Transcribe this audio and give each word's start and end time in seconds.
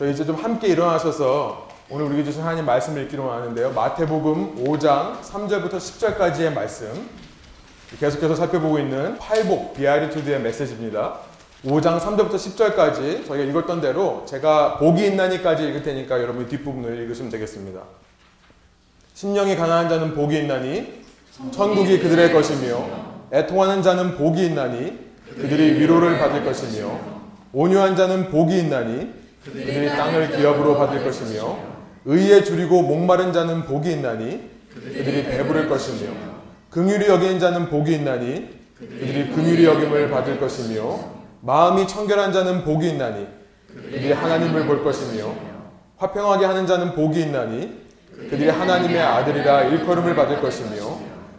저희 0.00 0.12
이제 0.12 0.24
좀 0.24 0.34
함께 0.34 0.68
일어나셔서 0.68 1.68
오늘 1.90 2.06
우리에게 2.06 2.24
주신 2.24 2.40
하나님 2.40 2.64
말씀을 2.64 3.02
읽기로 3.02 3.30
하는데요. 3.30 3.72
마태복음 3.72 4.64
5장 4.64 5.20
3절부터 5.20 5.72
10절까지의 5.72 6.54
말씀 6.54 7.06
계속해서 7.98 8.34
살펴보고 8.34 8.78
있는 8.78 9.18
팔복 9.18 9.74
비아리투드의 9.74 10.40
메시지입니다. 10.40 11.18
5장 11.66 12.00
3절부터 12.00 12.36
10절까지 12.36 13.26
저희가 13.26 13.44
읽었던 13.44 13.82
대로 13.82 14.24
제가 14.24 14.78
복이 14.78 15.04
있나니까지 15.04 15.68
읽을 15.68 15.82
테니까 15.82 16.18
여러분 16.22 16.48
뒷부분을 16.48 16.98
읽으시면 17.00 17.30
되겠습니다. 17.30 17.82
심령이 19.12 19.54
가난한 19.54 19.90
자는 19.90 20.14
복이 20.14 20.34
있나니 20.34 21.04
천국이 21.50 21.98
그들의 21.98 22.32
것이며 22.32 22.88
애통하는 23.34 23.82
자는 23.82 24.16
복이 24.16 24.46
있나니 24.46 24.98
그들이 25.26 25.78
위로를 25.78 26.18
받을 26.18 26.42
것이며 26.42 26.88
온유한 27.52 27.96
자는 27.96 28.30
복이 28.30 28.58
있나니 28.60 29.19
그들이 29.44 29.88
땅을 29.88 30.36
기업으로 30.36 30.76
받을 30.76 31.02
것이며 31.02 31.58
의에 32.04 32.44
줄이고 32.44 32.82
목마른 32.82 33.32
자는 33.32 33.64
복이 33.64 33.90
있나니 33.92 34.50
그들이 34.74 35.24
배부를 35.24 35.68
것이며 35.68 36.12
긍휼히 36.70 37.06
여기는 37.06 37.38
자는 37.38 37.68
복이 37.68 37.94
있나니 37.94 38.60
그들이 38.78 39.30
긍휼히 39.30 39.64
여김을 39.64 40.10
받을 40.10 40.38
것이며 40.38 41.00
마음이 41.40 41.86
청결한 41.86 42.32
자는 42.32 42.64
복이 42.64 42.88
있나니 42.90 43.26
그들이 43.68 44.12
하나님을 44.12 44.66
볼 44.66 44.84
것이며 44.84 45.34
화평하게 45.96 46.44
하는 46.44 46.66
자는 46.66 46.94
복이 46.94 47.20
있나니 47.22 47.80
그들이 48.12 48.48
하나님의 48.48 49.00
아들이라 49.00 49.62
일컬음을 49.64 50.14
받을 50.14 50.40
것이며 50.40 50.98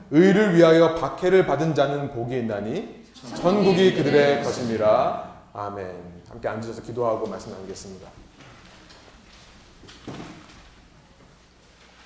의를 0.10 0.56
위하여 0.56 0.96
박해를 0.96 1.46
받은 1.46 1.76
자는 1.76 2.12
복이 2.12 2.38
있나니 2.38 3.02
천국이 3.36 3.94
그들의 3.94 4.44
것임이라 4.44 5.32
아멘. 5.54 6.11
함께 6.32 6.48
앉으셔서 6.48 6.82
기도하고 6.84 7.28
말씀 7.28 7.52
나누겠습니다. 7.52 8.08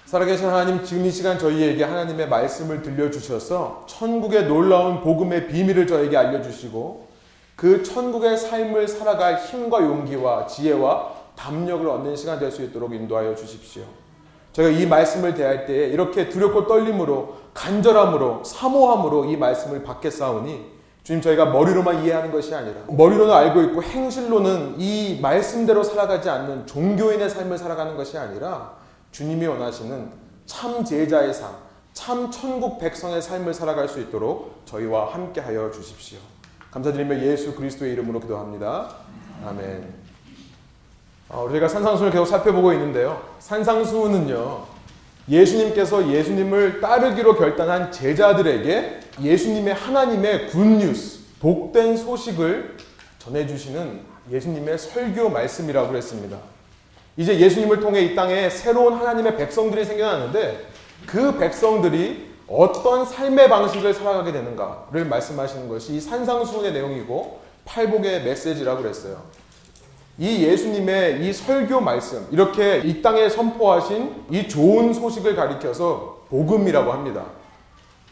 살아계신 0.05 0.48
하나님, 0.48 0.84
지금 0.84 1.05
이 1.05 1.12
시간 1.12 1.37
저희에게 1.37 1.84
하나님의 1.84 2.27
말씀을 2.27 2.82
들려주셔서 2.82 3.85
천국의 3.87 4.48
놀라운 4.48 5.01
복음의 5.01 5.48
비밀을 5.48 5.85
저에게 5.85 6.17
알려주시고 6.17 7.07
그 7.55 7.84
천국의 7.84 8.37
삶을 8.37 8.87
살아갈 8.87 9.37
힘과 9.37 9.82
용기와 9.82 10.48
지혜와 10.48 11.13
담력을 11.35 11.87
얻는 11.87 12.15
시간 12.15 12.39
될 12.39 12.51
수 12.51 12.63
있도록 12.63 12.93
인도하여 12.93 13.35
주십시오. 13.35 13.84
저희가 14.54 14.79
이 14.79 14.87
말씀을 14.87 15.35
대할 15.35 15.65
때 15.65 15.87
이렇게 15.87 16.29
두렵고 16.29 16.65
떨림으로 16.65 17.35
간절함으로 17.54 18.43
사모함으로 18.43 19.26
이 19.26 19.37
말씀을 19.37 19.84
받겠사오니 19.84 20.74
주님 21.05 21.21
저희가 21.21 21.45
머리로만 21.45 22.03
이해하는 22.03 22.31
것이 22.31 22.53
아니라 22.55 22.81
머리로는 22.87 23.31
알고 23.31 23.61
있고 23.61 23.84
행실로는 23.84 24.77
이 24.79 25.20
말씀대로 25.21 25.84
살아가지 25.84 26.31
않는 26.31 26.65
종교인의 26.65 27.29
삶을 27.29 27.59
살아가는 27.59 27.95
것이 27.95 28.17
아니라 28.17 28.73
주님이 29.11 29.45
원하시는 29.45 30.09
참 30.48 30.83
제자의 30.83 31.31
삶, 31.31 31.51
참 31.93 32.31
천국 32.31 32.79
백성의 32.79 33.21
삶을 33.21 33.53
살아갈 33.53 33.87
수 33.87 33.99
있도록 33.99 34.63
저희와 34.65 35.13
함께하여 35.13 35.70
주십시오. 35.70 36.17
감사드리며 36.71 37.20
예수 37.20 37.53
그리스도의 37.53 37.93
이름으로 37.93 38.20
기도합니다. 38.20 38.89
아멘. 39.45 39.87
어, 41.29 41.43
우리가 41.43 41.67
산상수훈을 41.67 42.11
계속 42.11 42.26
살펴보고 42.26 42.73
있는데요. 42.73 43.21
산상수훈은요. 43.37 44.63
예수님께서 45.29 46.07
예수님을 46.11 46.81
따르기로 46.81 47.35
결단한 47.35 47.91
제자들에게 47.91 49.04
예수님의 49.21 49.74
하나님의 49.74 50.48
굿뉴스, 50.48 51.20
복된 51.40 51.98
소식을 51.98 52.77
전해주시는 53.20 54.02
예수님의 54.32 54.77
설교 54.77 55.30
말씀이라고 55.30 55.90
그랬습니다. 55.90 56.38
이제 57.18 57.40
예수님을 57.40 57.80
통해 57.80 58.02
이 58.02 58.16
땅에 58.16 58.49
새로운 58.49 58.94
하나님의 58.94 59.38
백성들이 59.38 59.85
생겨났는데 59.85 60.68
그 61.05 61.38
백성들이 61.38 62.35
어떤 62.48 63.05
삶의 63.05 63.49
방식을 63.49 63.94
살아가게 63.94 64.31
되는가를 64.31 65.06
말씀하시는 65.06 65.68
것이 65.69 65.95
이 65.95 66.01
산상수훈의 66.01 66.73
내용이고 66.73 67.39
팔복의 67.66 68.23
메시지라고 68.23 68.81
그랬어요. 68.81 69.23
이 70.18 70.44
예수님의 70.44 71.25
이 71.25 71.34
설교 71.34 71.81
말씀, 71.81 72.25
이렇게 72.31 72.81
이 72.85 73.01
땅에 73.01 73.28
선포하신 73.28 74.25
이 74.31 74.47
좋은 74.47 74.94
소식을 74.94 75.35
가리켜서 75.35 76.25
복음이라고 76.29 76.91
합니다. 76.91 77.25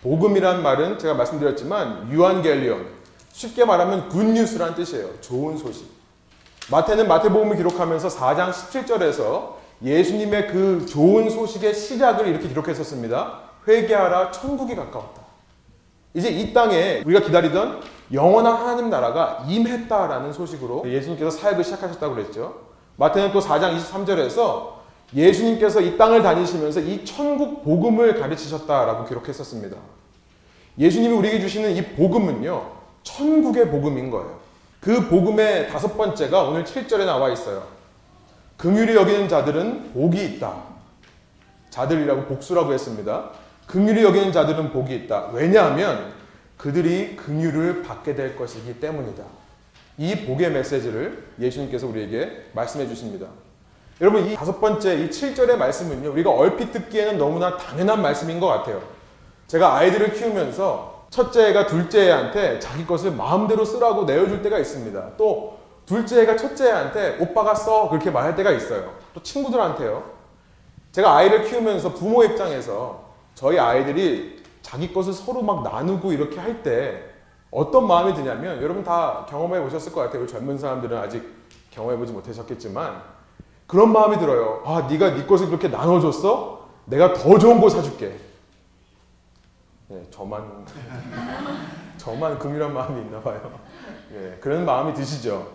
복음이란 0.04 0.62
말은 0.62 1.00
제가 1.00 1.14
말씀드렸지만 1.14 2.12
유한겔리온, 2.12 2.86
쉽게 3.32 3.64
말하면 3.64 4.10
굿뉴스란 4.10 4.76
뜻이에요. 4.76 5.22
좋은 5.22 5.58
소식. 5.58 5.90
마태는 6.70 7.08
마태복음을 7.08 7.56
기록하면서 7.56 8.10
4장 8.10 8.52
17절에서 8.52 9.54
예수님의 9.82 10.48
그 10.48 10.86
좋은 10.86 11.30
소식의 11.30 11.74
시작을 11.74 12.28
이렇게 12.28 12.50
기록했었습니다. 12.50 13.40
회개하라 13.68 14.32
천국이 14.32 14.76
가까웠다. 14.76 15.22
이제 16.14 16.30
이 16.30 16.54
땅에 16.54 17.02
우리가 17.06 17.22
기다리던 17.26 17.82
영원한 18.12 18.56
하나님 18.58 18.90
나라가 18.90 19.44
임했다라는 19.48 20.34
소식으로 20.34 20.84
예수님께서 20.86 21.32
사역을 21.32 21.64
시작하셨다고 21.64 22.14
그랬죠. 22.14 22.62
마태는 22.98 23.32
또 23.32 23.40
4장 23.40 23.78
23절에서 23.78 24.83
예수님께서 25.16 25.82
이 25.82 25.98
땅을 25.98 26.24
다니시면서 26.24 26.80
이 26.82 27.06
천국 27.06 27.64
복음을 27.64 28.20
가르치셨다라고 28.20 29.06
기록했었습니다. 29.06 29.78
예수님이 30.78 31.14
우리에게 31.14 31.40
주시는 31.40 31.76
이 31.76 31.84
복음은요, 31.84 32.72
천국의 33.04 33.70
복음인 33.70 34.10
거예요. 34.10 34.40
그 34.80 35.08
복음의 35.08 35.70
다섯 35.70 35.96
번째가 35.96 36.44
오늘 36.44 36.64
7절에 36.64 37.06
나와 37.06 37.32
있어요. 37.32 37.68
긍휼히 38.58 38.96
여기는 38.96 39.28
자들은 39.30 39.94
복이 39.94 40.24
있다. 40.26 40.64
자들이라고 41.70 42.26
복수라고 42.26 42.74
했습니다. 42.74 43.32
긍휼히 43.68 44.04
여기는 44.04 44.32
자들은 44.32 44.72
복이 44.72 44.96
있다. 44.96 45.30
왜냐하면 45.32 46.14
그들이 46.58 47.16
긍휼을 47.16 47.84
받게 47.84 48.16
될 48.16 48.36
것이기 48.36 48.80
때문이다. 48.80 49.24
이 49.98 50.26
복의 50.26 50.52
메시지를 50.52 51.24
예수님께서 51.40 51.88
우리에게 51.88 52.46
말씀해 52.54 52.88
주십니다. 52.88 53.28
여러분 54.04 54.28
이 54.28 54.36
다섯 54.36 54.60
번째 54.60 54.96
이 54.96 55.10
7절의 55.10 55.56
말씀은요. 55.56 56.12
우리가 56.12 56.30
얼핏 56.30 56.74
듣기에는 56.74 57.18
너무나 57.18 57.56
당연한 57.56 58.02
말씀인 58.02 58.42
것 58.42 58.48
같아요. 58.48 58.82
제가 59.48 59.76
아이들을 59.76 60.12
키우면서 60.12 61.06
첫째가 61.10 61.68
둘째한테 61.68 62.60
자기 62.60 62.86
것을 62.86 63.12
마음대로 63.12 63.64
쓰라고 63.64 64.04
내어줄 64.04 64.42
때가 64.42 64.60
있습니다. 64.60 65.12
또 65.16 65.58
둘째가 65.86 66.36
첫째한테 66.36 67.16
오빠가 67.22 67.56
써 67.56 67.88
그렇게 67.88 68.12
말할 68.12 68.36
때가 68.36 68.52
있어요. 68.52 68.94
또 69.14 69.24
친구들한테요. 69.24 70.04
제가 70.92 71.16
아이를 71.16 71.46
키우면서 71.46 71.94
부모 71.94 72.26
입장에서 72.26 73.06
저희 73.36 73.58
아이들이 73.58 74.44
자기 74.62 74.94
것을 74.94 75.14
서로 75.14 75.42
막 75.42 75.64
나누고 75.64 76.12
이렇게 76.12 76.42
할 76.42 76.62
때 76.62 77.06
어떤 77.52 77.88
마음이 77.88 78.16
드냐면 78.16 78.62
여러분 78.62 78.84
다 78.84 79.26
경험해 79.30 79.62
보셨을 79.62 79.94
것 79.94 80.02
같아요. 80.02 80.28
젊은 80.28 80.58
사람들은 80.58 80.98
아직 80.98 81.24
경험해 81.72 81.98
보지 81.98 82.12
못하셨겠지만 82.12 83.14
그런 83.68 83.92
마음이 83.92 84.18
들어요. 84.20 84.62
아, 84.66 84.88
네가 84.90 85.16
네 85.16 85.26
것을 85.26 85.48
그렇게 85.48 85.68
나눠줬어? 85.68 86.68
내가 86.86 87.14
더 87.14 87.38
좋은 87.38 87.62
거 87.62 87.70
사줄게. 87.70 88.18
네, 89.88 90.02
저만 90.12 90.66
저만 91.98 92.40
금이란 92.40 92.74
마음이 92.74 93.02
있나 93.02 93.20
봐요. 93.22 93.40
예, 94.14 94.38
그런 94.40 94.66
마음이 94.66 94.94
드시죠. 94.94 95.48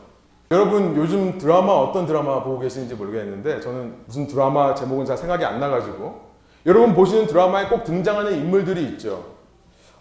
여러분 0.51 0.97
요즘 0.97 1.37
드라마 1.37 1.73
어떤 1.73 2.07
드라마 2.07 2.43
보고 2.43 2.59
계시는지 2.59 2.95
모르겠는데 2.95 3.61
저는 3.61 4.03
무슨 4.07 4.27
드라마 4.27 4.75
제목은 4.75 5.05
잘 5.05 5.17
생각이 5.19 5.45
안 5.45 5.61
나가지고 5.61 6.29
여러분 6.65 6.95
보시는 6.95 7.27
드라마에 7.27 7.67
꼭 7.69 7.85
등장하는 7.85 8.33
인물들이 8.33 8.85
있죠. 8.85 9.25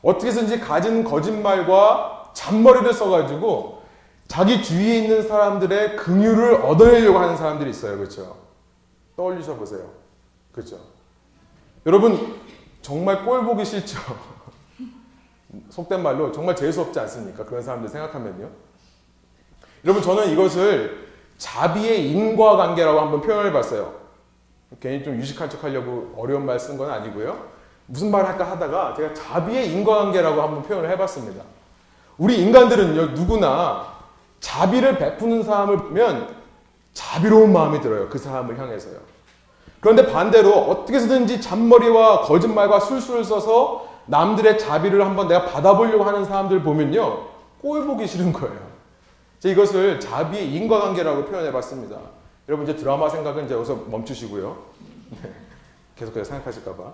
어떻게 0.01 0.31
든지 0.31 0.59
가진 0.59 1.03
거짓말과 1.03 2.31
잔머리를 2.33 2.93
써가지고 2.93 3.76
자기 4.27 4.61
주위에 4.61 4.99
있는 4.99 5.27
사람들의 5.27 5.95
긍휼을 5.97 6.55
얻어내려고 6.55 7.17
하는 7.19 7.37
사람들이 7.37 7.69
있어요. 7.69 7.97
그렇죠? 7.97 8.37
떠올리셔 9.15 9.55
보세요. 9.55 9.89
그렇죠? 10.51 10.79
여러분 11.85 12.35
정말 12.81 13.23
꼴 13.23 13.45
보기 13.45 13.63
싫죠? 13.63 13.99
속된 15.69 16.03
말로 16.03 16.31
정말 16.31 16.55
재수 16.55 16.81
없지 16.81 16.99
않습니까? 16.99 17.45
그런 17.45 17.61
사람들 17.63 17.89
생각하면요. 17.89 18.49
여러분 19.85 20.03
저는 20.03 20.29
이것을 20.31 21.07
자비의 21.37 22.11
인과관계라고 22.11 22.99
한번 22.99 23.21
표현해 23.21 23.51
봤어요. 23.51 23.93
괜히 24.81 25.03
좀 25.03 25.15
유식한 25.15 25.49
척 25.49 25.63
하려고 25.63 26.13
어려운 26.17 26.45
말 26.45 26.57
쓴 26.59 26.77
건 26.77 26.89
아니고요. 26.89 27.47
무슨 27.85 28.11
말 28.11 28.25
할까 28.25 28.43
하다가 28.51 28.95
제가 28.95 29.13
자비의 29.13 29.71
인과관계라고 29.71 30.41
한번 30.41 30.63
표현을 30.63 30.89
해봤습니다. 30.89 31.43
우리 32.17 32.41
인간들은요, 32.41 33.11
누구나 33.13 33.96
자비를 34.39 34.97
베푸는 34.97 35.43
사람을 35.43 35.77
보면 35.77 36.35
자비로운 36.93 37.53
마음이 37.53 37.81
들어요. 37.81 38.09
그 38.09 38.17
사람을 38.17 38.57
향해서요. 38.59 38.97
그런데 39.79 40.11
반대로 40.11 40.51
어떻게 40.53 40.97
해서든지 40.97 41.39
잔머리와 41.39 42.21
거짓말과 42.21 42.79
술수를 42.79 43.23
써서 43.23 43.87
남들의 44.07 44.57
자비를 44.57 45.05
한번 45.05 45.27
내가 45.27 45.45
받아보려고 45.45 46.03
하는 46.03 46.25
사람들 46.25 46.63
보면요. 46.63 47.27
꼴 47.61 47.85
보기 47.85 48.07
싫은 48.07 48.33
거예요. 48.33 48.57
제가 49.39 49.53
이것을 49.53 49.99
자비의 49.99 50.51
인과관계라고 50.53 51.25
표현해 51.25 51.51
봤습니다. 51.51 51.97
여러분 52.49 52.67
이제 52.67 52.75
드라마 52.75 53.09
생각은 53.09 53.45
이제 53.45 53.53
여기서 53.53 53.83
멈추시고요. 53.87 54.57
네. 55.21 55.31
계속해서 55.95 56.23
생각하실까봐. 56.31 56.93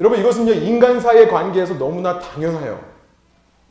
여러분 0.00 0.18
이것은요 0.18 0.52
인간 0.52 1.00
사이의 1.00 1.28
관계에서 1.28 1.74
너무나 1.74 2.18
당연해요. 2.18 2.80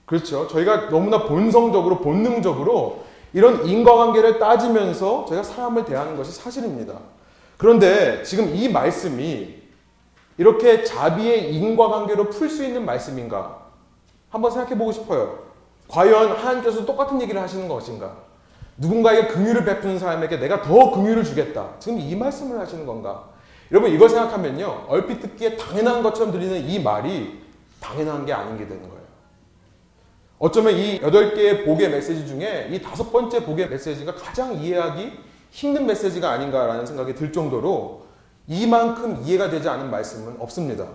그렇죠. 0.10 0.48
저희가 0.48 0.90
너무나 0.90 1.26
본성적으로 1.26 2.00
본능적으로 2.00 3.04
이런 3.32 3.64
인과관계를 3.64 4.40
따지면서 4.40 5.26
저희가 5.26 5.44
사람을 5.44 5.86
대하는 5.86 6.18
것이 6.18 6.32
사실입니다. 6.32 6.96
그런데 7.58 8.24
지금 8.24 8.56
이 8.56 8.68
말씀이 8.70 9.56
이렇게 10.40 10.84
자비의 10.84 11.54
인과관계로 11.54 12.30
풀 12.32 12.50
수 12.50 12.64
있는 12.64 12.86
말씀인가? 12.86 13.60
한번 14.32 14.50
생각해 14.50 14.76
보고 14.76 14.92
싶어요. 14.92 15.44
과연 15.88 16.32
하나님께서 16.32 16.86
똑같은 16.88 17.22
얘기를 17.22 17.40
하시는 17.40 17.68
것인가? 17.68 18.16
누군가에게 18.78 19.28
긍휼을 19.28 19.64
베푸는 19.64 20.00
사람에게 20.00 20.38
내가 20.38 20.64
더 20.64 20.90
긍휼을 20.90 21.24
주겠다. 21.24 21.68
지금 21.78 22.00
이 22.00 22.16
말씀을 22.16 22.60
하시는 22.60 22.84
건가? 22.84 23.26
여러분 23.72 23.92
이걸 23.92 24.10
생각하면요. 24.10 24.86
얼핏 24.88 25.20
듣기에 25.20 25.56
당연한 25.56 26.02
것처럼 26.02 26.32
들리는 26.32 26.68
이 26.68 26.80
말이 26.82 27.44
당연한 27.80 28.26
게 28.26 28.34
아닌 28.34 28.58
게 28.58 28.66
되는 28.68 28.82
거예요. 28.82 28.99
어쩌면 30.40 30.74
이 30.74 31.02
여덟 31.02 31.34
개의 31.34 31.66
복의 31.66 31.90
메시지 31.90 32.26
중에 32.26 32.70
이 32.72 32.82
다섯 32.82 33.12
번째 33.12 33.44
복의 33.44 33.70
메시지가 33.70 34.16
가장 34.16 34.56
이해하기 34.56 35.12
힘든 35.52 35.86
메시지가 35.86 36.32
아닌가라는 36.32 36.86
생각이 36.86 37.14
들 37.14 37.34
정도로 37.34 38.06
이만큼 38.48 39.22
이해가 39.26 39.50
되지 39.50 39.68
않은 39.68 39.92
말씀은 39.92 40.38
없습니다. 40.40 40.88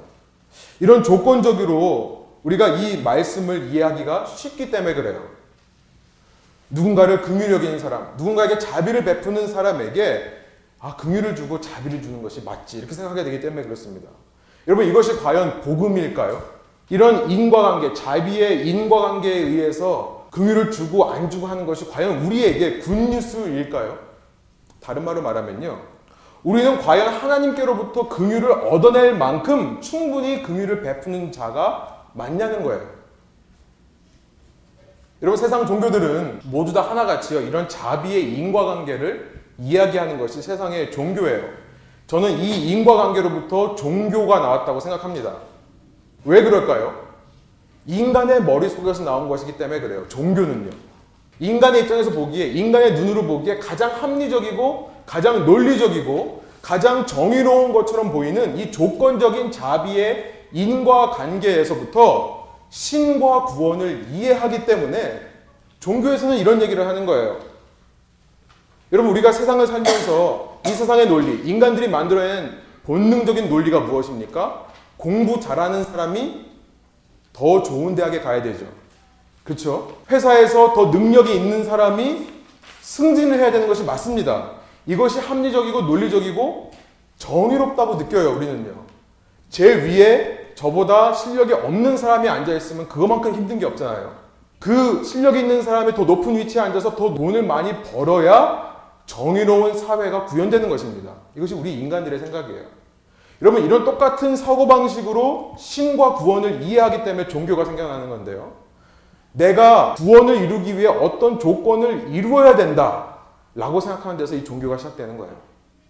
이런 0.81 1.03
조건적으로 1.03 2.29
우리가 2.43 2.69
이 2.69 3.03
말씀을 3.03 3.69
이해하기가 3.69 4.27
쉽기 4.27 4.71
때문에 4.71 4.95
그래요. 4.95 5.29
누군가를 6.71 7.23
긍휼히 7.23 7.53
여기는 7.53 7.79
사람, 7.79 8.15
누군가에게 8.17 8.59
자비를 8.59 9.05
베푸는 9.05 9.47
사람에게 9.49 10.45
아, 10.81 10.97
긍휼을 10.97 11.37
주고 11.37 11.61
자비를 11.61 12.03
주는 12.03 12.23
것이 12.23 12.43
맞지. 12.43 12.79
이렇게 12.79 12.95
생각하게 12.95 13.25
되기 13.25 13.41
때문에 13.41 13.63
그렇습니다. 13.63 14.11
여러분, 14.67 14.87
이것이 14.87 15.17
과연 15.17 15.61
복음일까요? 15.63 16.54
이런 16.91 17.31
인과관계, 17.31 17.95
자비의 17.95 18.69
인과관계에 18.69 19.39
의해서 19.39 20.27
긍휼을 20.31 20.71
주고 20.71 21.11
안 21.11 21.31
주고 21.31 21.47
하는 21.47 21.65
것이 21.65 21.89
과연 21.89 22.27
우리에게 22.27 22.81
굿뉴스일까요? 22.81 23.99
다른 24.81 25.05
말로 25.05 25.23
말하면요. 25.23 25.81
우리는 26.43 26.79
과연 26.79 27.09
하나님께로부터 27.09 28.09
긍휼을 28.09 28.51
얻어낼 28.69 29.15
만큼 29.15 29.81
충분히 29.81 30.43
긍휼을 30.43 30.83
베푸는 30.83 31.33
자가 31.33 32.05
맞냐는 32.13 32.63
거예요. 32.63 32.83
여러분 35.23 35.39
세상 35.39 35.67
종교들은 35.67 36.41
모두 36.45 36.73
다 36.75 36.83
하나같이요. 36.83 37.41
이런 37.41 37.67
자비의 37.67 38.35
인과관계를 38.35 39.43
이야기하는 39.59 40.19
것이 40.19 40.43
세상의 40.43 40.91
종교예요. 40.91 41.49
저는 42.07 42.39
이 42.39 42.71
인과관계로부터 42.73 43.75
종교가 43.75 44.41
나왔다고 44.41 44.81
생각합니다. 44.81 45.54
왜 46.25 46.43
그럴까요? 46.43 47.05
인간의 47.87 48.43
머릿속에서 48.43 49.05
나온 49.05 49.29
것이기 49.29 49.59
때문에 49.59 49.81
그래요. 49.81 50.09
종교는요. 50.09 50.71
인간의 51.41 51.83
입장에서 51.83 52.11
보기에, 52.11 52.47
인간의 52.47 52.95
눈으로 52.95 53.25
보기에 53.25 53.59
가장 53.59 53.91
합리적이고, 53.91 54.91
가장 55.05 55.45
논리적이고, 55.45 56.45
가장 56.63 57.07
정의로운 57.07 57.73
것처럼 57.73 58.11
보이는 58.11 58.57
이 58.57 58.73
조건적인 58.73 59.51
자비의 59.51 60.47
인과 60.53 61.11
관계에서부터 61.11 62.49
신과 62.71 63.45
구원을 63.45 64.07
이해하기 64.13 64.65
때문에 64.65 65.21
종교에서는 65.81 66.39
이런 66.39 66.63
얘기를 66.63 66.87
하는 66.87 67.05
거예요. 67.05 67.39
여러분, 68.93 69.11
우리가 69.13 69.33
세상을 69.33 69.67
살면서 69.67 70.61
이 70.67 70.71
세상의 70.71 71.09
논리, 71.09 71.47
인간들이 71.47 71.89
만들어낸 71.89 72.59
본능적인 72.85 73.51
논리가 73.51 73.81
무엇입니까? 73.81 74.67
공부 75.05 75.39
잘하는 75.39 75.85
사람이 75.85 76.47
더 77.35 77.63
좋은 77.63 77.95
대학에 77.95 78.23
가야 78.23 78.43
되죠. 78.43 78.65
그렇죠? 79.45 79.99
회사에서 80.11 80.73
더 80.73 80.87
능력이 80.87 81.35
있는 81.37 81.63
사람이 81.63 82.27
승진을 82.81 83.39
해야 83.39 83.53
되는 83.53 83.69
것이 83.69 83.85
맞습니다. 83.85 84.53
이것이 84.87 85.19
합리적이고 85.19 85.83
논리적이고 85.83 86.71
정의롭다고 87.19 87.97
느껴요, 87.97 88.31
우리는요. 88.31 88.73
제 89.51 89.75
위에 89.75 90.55
저보다 90.55 91.13
실력이 91.13 91.53
없는 91.53 91.99
사람이 91.99 92.27
앉아있으면 92.27 92.89
그것만큼 92.89 93.35
힘든 93.35 93.59
게 93.59 93.67
없잖아요. 93.67 94.15
그 94.59 95.05
실력 95.05 95.37
있는 95.37 95.61
사람이 95.61 95.93
더 95.93 96.05
높은 96.05 96.35
위치에 96.39 96.63
앉아서 96.63 96.97
더 96.97 97.13
돈을 97.13 97.43
많이 97.43 97.83
벌어야 97.83 98.75
정의로운 99.05 99.77
사회가 99.77 100.25
구현되는 100.25 100.67
것입니다. 100.71 101.13
이것이 101.37 101.53
우리 101.53 101.75
인간들의 101.75 102.19
생각이에요. 102.21 102.84
여러분, 103.43 103.65
이런 103.65 103.85
똑같은 103.85 104.37
사고 104.37 104.67
방식으로 104.67 105.55
신과 105.59 106.15
구원을 106.15 106.63
이해하기 106.63 107.05
때문에 107.05 107.29
종교가 107.29 107.65
생겨나는 107.65 108.09
건데요. 108.09 108.53
내가 109.33 109.95
구원을 109.95 110.37
이루기 110.37 110.79
위해 110.79 110.87
어떤 110.87 111.39
조건을 111.39 112.11
이루어야 112.11 112.57
된다. 112.57 113.19
라고 113.55 113.81
생각하는 113.81 114.17
데서 114.17 114.35
이 114.35 114.45
종교가 114.45 114.77
시작되는 114.77 115.17
거예요. 115.19 115.35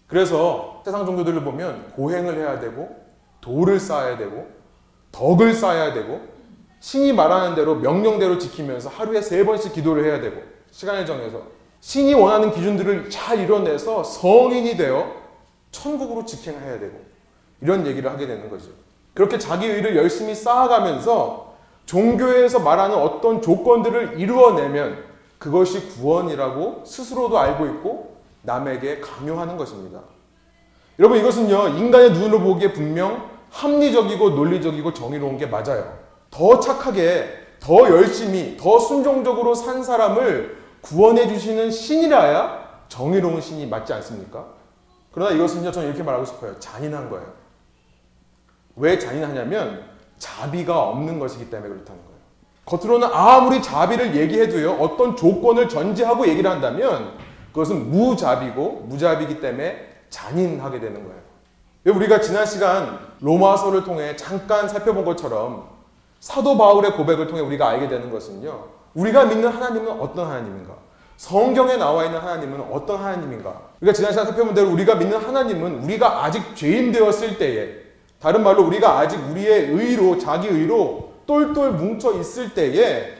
그래서 0.06 0.82
세상 0.84 1.06
종교들을 1.06 1.44
보면 1.44 1.92
고행을 1.96 2.36
해야 2.38 2.60
되고, 2.60 2.88
도를 3.40 3.80
쌓아야 3.80 4.16
되고, 4.16 4.46
덕을 5.12 5.54
쌓아야 5.54 5.92
되고, 5.92 6.20
신이 6.80 7.12
말하는 7.12 7.54
대로 7.54 7.76
명령대로 7.76 8.38
지키면서 8.38 8.90
하루에 8.90 9.22
세 9.22 9.44
번씩 9.44 9.72
기도를 9.72 10.04
해야 10.04 10.20
되고, 10.20 10.42
시간을 10.70 11.06
정해서. 11.06 11.42
신이 11.80 12.14
원하는 12.14 12.50
기준들을 12.50 13.10
잘 13.10 13.40
이뤄내서 13.40 14.04
성인이 14.04 14.76
되어 14.76 15.10
천국으로 15.70 16.24
직행해야 16.24 16.78
되고, 16.78 16.98
이런 17.64 17.86
얘기를 17.86 18.10
하게 18.12 18.26
되는 18.26 18.50
거죠. 18.50 18.66
그렇게 19.14 19.38
자기 19.38 19.66
의를 19.66 19.96
열심히 19.96 20.34
쌓아가면서 20.34 21.54
종교에서 21.86 22.60
말하는 22.60 22.96
어떤 22.96 23.40
조건들을 23.40 24.20
이루어내면 24.20 25.02
그것이 25.38 25.88
구원이라고 25.88 26.82
스스로도 26.84 27.38
알고 27.38 27.66
있고 27.66 28.16
남에게 28.42 29.00
강요하는 29.00 29.56
것입니다. 29.56 30.00
여러분 30.98 31.18
이것은요 31.18 31.68
인간의 31.68 32.12
눈으로 32.12 32.40
보기에 32.40 32.72
분명 32.74 33.30
합리적이고 33.50 34.30
논리적이고 34.30 34.92
정의로운 34.92 35.38
게 35.38 35.46
맞아요. 35.46 35.98
더 36.30 36.60
착하게, 36.60 37.28
더 37.60 37.88
열심히, 37.88 38.58
더 38.58 38.78
순종적으로 38.78 39.54
산 39.54 39.82
사람을 39.82 40.58
구원해 40.82 41.26
주시는 41.28 41.70
신이라야 41.70 42.84
정의로운 42.88 43.40
신이 43.40 43.66
맞지 43.66 43.94
않습니까? 43.94 44.44
그러나 45.12 45.30
이것은요 45.32 45.72
저는 45.72 45.88
이렇게 45.88 46.02
말하고 46.02 46.26
싶어요. 46.26 46.58
잔인한 46.60 47.08
거예요. 47.08 47.43
왜 48.76 48.98
잔인하냐면 48.98 49.82
자비가 50.18 50.80
없는 50.88 51.18
것이기 51.18 51.50
때문에 51.50 51.68
그렇다는 51.68 52.00
거예요. 52.02 52.14
겉으로는 52.64 53.08
아무리 53.12 53.62
자비를 53.62 54.16
얘기해도요, 54.16 54.72
어떤 54.72 55.16
조건을 55.16 55.68
전제하고 55.68 56.26
얘기를 56.26 56.50
한다면 56.50 57.12
그것은 57.52 57.90
무자비고 57.90 58.86
무자비기 58.88 59.40
때문에 59.40 59.88
잔인하게 60.08 60.80
되는 60.80 61.04
거예요. 61.04 61.24
우리가 61.96 62.20
지난 62.20 62.46
시간 62.46 62.98
로마서를 63.20 63.84
통해 63.84 64.16
잠깐 64.16 64.68
살펴본 64.68 65.04
것처럼 65.04 65.68
사도 66.20 66.56
바울의 66.56 66.92
고백을 66.92 67.26
통해 67.26 67.42
우리가 67.42 67.68
알게 67.68 67.88
되는 67.88 68.10
것은요, 68.10 68.64
우리가 68.94 69.26
믿는 69.26 69.48
하나님은 69.48 70.00
어떤 70.00 70.26
하나님인가? 70.26 70.72
성경에 71.16 71.76
나와 71.76 72.04
있는 72.06 72.18
하나님은 72.18 72.60
어떤 72.72 72.98
하나님인가? 72.98 73.60
우리가 73.80 73.92
지난 73.92 74.12
시간 74.12 74.24
살펴본 74.26 74.54
대로 74.54 74.70
우리가 74.70 74.94
믿는 74.94 75.18
하나님은 75.18 75.84
우리가 75.84 76.24
아직 76.24 76.56
죄인 76.56 76.90
되었을 76.92 77.36
때에 77.38 77.83
다른 78.24 78.42
말로 78.42 78.64
우리가 78.64 79.00
아직 79.00 79.18
우리의 79.30 79.66
의로 79.66 80.16
자기 80.16 80.48
의로 80.48 81.12
똘똘 81.26 81.72
뭉쳐 81.72 82.14
있을 82.14 82.54
때에 82.54 83.12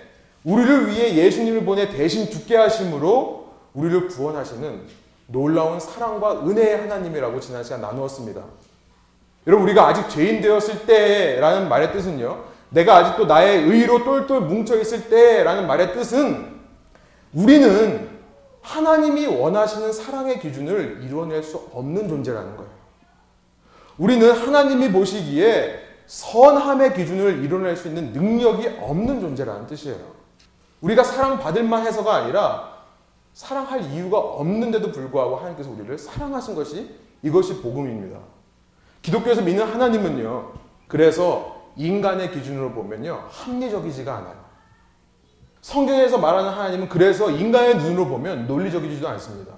우리를 0.44 0.88
위해 0.88 1.14
예수님을 1.16 1.66
보내 1.66 1.90
대신 1.90 2.30
죽게 2.30 2.56
하심으로 2.56 3.48
우리를 3.74 4.08
구원하시는 4.08 4.80
놀라운 5.26 5.78
사랑과 5.78 6.40
은혜의 6.46 6.78
하나님이라고 6.78 7.38
지난 7.40 7.62
시간 7.62 7.82
나누었습니다. 7.82 8.42
여러분 9.46 9.66
우리가 9.66 9.88
아직 9.88 10.08
죄인 10.08 10.40
되었을 10.40 10.86
때라는 10.86 11.68
말의 11.68 11.92
뜻은요. 11.92 12.42
내가 12.70 12.96
아직도 12.96 13.26
나의 13.26 13.62
의로 13.64 14.04
똘똘 14.04 14.40
뭉쳐 14.40 14.80
있을 14.80 15.10
때라는 15.10 15.66
말의 15.66 15.92
뜻은 15.92 16.48
우리는 17.34 18.08
하나님이 18.62 19.26
원하시는 19.26 19.92
사랑의 19.92 20.40
기준을 20.40 21.00
이루어낼 21.02 21.42
수 21.42 21.58
없는 21.74 22.08
존재라는 22.08 22.56
거예요. 22.56 22.73
우리는 23.98 24.30
하나님이 24.32 24.90
보시기에 24.92 25.80
선함의 26.06 26.94
기준을 26.94 27.44
이뤄낼 27.44 27.76
수 27.76 27.88
있는 27.88 28.12
능력이 28.12 28.78
없는 28.80 29.20
존재라는 29.20 29.66
뜻이에요. 29.66 30.14
우리가 30.80 31.02
사랑받을 31.02 31.62
만 31.64 31.86
해서가 31.86 32.14
아니라 32.14 32.74
사랑할 33.32 33.82
이유가 33.92 34.18
없는데도 34.18 34.92
불구하고 34.92 35.36
하나님께서 35.36 35.70
우리를 35.70 35.96
사랑하신 35.98 36.54
것이 36.54 36.94
이것이 37.22 37.60
복음입니다. 37.62 38.18
기독교에서 39.02 39.42
믿는 39.42 39.66
하나님은요. 39.66 40.52
그래서 40.88 41.70
인간의 41.76 42.32
기준으로 42.32 42.72
보면요. 42.72 43.26
합리적이지가 43.30 44.14
않아요. 44.16 44.44
성경에서 45.62 46.18
말하는 46.18 46.50
하나님은 46.50 46.88
그래서 46.88 47.30
인간의 47.30 47.78
눈으로 47.78 48.06
보면 48.06 48.46
논리적이지도 48.46 49.08
않습니다. 49.08 49.54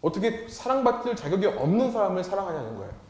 어떻게 0.00 0.48
사랑받을 0.48 1.14
자격이 1.14 1.46
없는 1.46 1.92
사람을 1.92 2.24
사랑하냐는 2.24 2.76
거예요. 2.76 3.01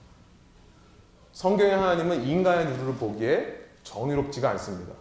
성경의 1.33 1.77
하나님은 1.77 2.25
인간의 2.25 2.67
눈으로 2.67 2.95
보기에 2.95 3.47
정의롭지가 3.83 4.51
않습니다. 4.51 4.93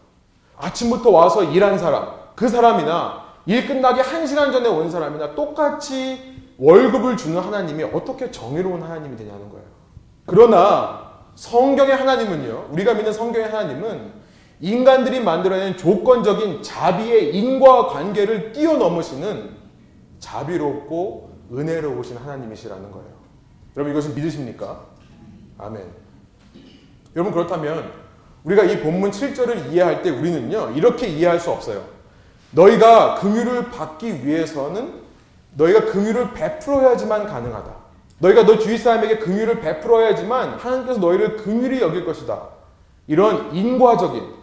아침부터 0.57 1.09
와서 1.09 1.43
일한 1.43 1.77
사람, 1.77 2.13
그 2.35 2.47
사람이나 2.47 3.25
일 3.45 3.67
끝나기 3.67 3.99
한 3.99 4.25
시간 4.25 4.51
전에 4.51 4.67
온 4.69 4.89
사람이나 4.89 5.35
똑같이 5.35 6.31
월급을 6.57 7.17
주는 7.17 7.39
하나님이 7.41 7.83
어떻게 7.83 8.31
정의로운 8.31 8.81
하나님이 8.81 9.17
되냐는 9.17 9.49
거예요. 9.49 9.65
그러나 10.25 11.11
성경의 11.35 11.95
하나님은요, 11.95 12.67
우리가 12.71 12.93
믿는 12.93 13.11
성경의 13.11 13.49
하나님은 13.49 14.21
인간들이 14.59 15.19
만들어낸 15.21 15.75
조건적인 15.75 16.61
자비의 16.61 17.35
인과 17.35 17.87
관계를 17.87 18.53
뛰어넘으시는 18.53 19.57
자비롭고 20.19 21.31
은혜로우신 21.51 22.17
하나님이시라는 22.17 22.91
거예요. 22.91 23.09
여러분 23.75 23.91
이것을 23.91 24.13
믿으십니까? 24.13 24.85
아멘. 25.57 26.00
여러분 27.15 27.33
그렇다면 27.33 27.91
우리가 28.43 28.63
이 28.63 28.81
본문 28.81 29.11
7절을 29.11 29.71
이해할 29.71 30.01
때 30.01 30.09
우리는요 30.09 30.71
이렇게 30.75 31.07
이해할 31.07 31.39
수 31.39 31.51
없어요. 31.51 31.83
너희가 32.51 33.15
긍휼을 33.15 33.71
받기 33.71 34.25
위해서는 34.25 35.01
너희가 35.55 35.85
긍휼을 35.85 36.33
베풀어야지만 36.33 37.27
가능하다. 37.27 37.75
너희가 38.19 38.45
너 38.45 38.57
주위 38.57 38.77
사람에게 38.77 39.17
긍휼을 39.19 39.61
베풀어야지만 39.61 40.55
하나님께서 40.55 40.99
너희를 40.99 41.37
긍휼히 41.37 41.81
여길 41.81 42.05
것이다. 42.05 42.49
이런 43.07 43.53
인과적인 43.53 44.41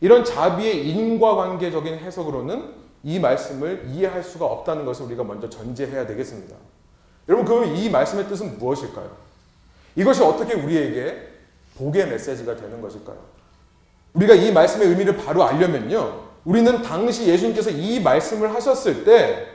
이런 0.00 0.24
자비의 0.24 0.88
인과관계적인 0.88 1.98
해석으로는 1.98 2.82
이 3.04 3.18
말씀을 3.18 3.86
이해할 3.88 4.22
수가 4.22 4.46
없다는 4.46 4.84
것을 4.84 5.06
우리가 5.06 5.24
먼저 5.24 5.48
전제해야 5.48 6.06
되겠습니다. 6.06 6.56
여러분, 7.28 7.46
그럼 7.46 7.76
이 7.76 7.88
말씀의 7.88 8.26
뜻은 8.26 8.58
무엇일까요? 8.58 9.10
이것이 9.94 10.22
어떻게 10.22 10.54
우리에게 10.54 11.31
복의 11.82 12.08
메시지가 12.08 12.56
되는 12.56 12.80
것일까요? 12.80 13.16
우리가 14.14 14.34
이 14.34 14.52
말씀의 14.52 14.88
의미를 14.88 15.16
바로 15.16 15.44
알려면요. 15.44 16.20
우리는 16.44 16.82
당시 16.82 17.26
예수님께서 17.26 17.70
이 17.70 18.00
말씀을 18.00 18.54
하셨을 18.54 19.04
때 19.04 19.52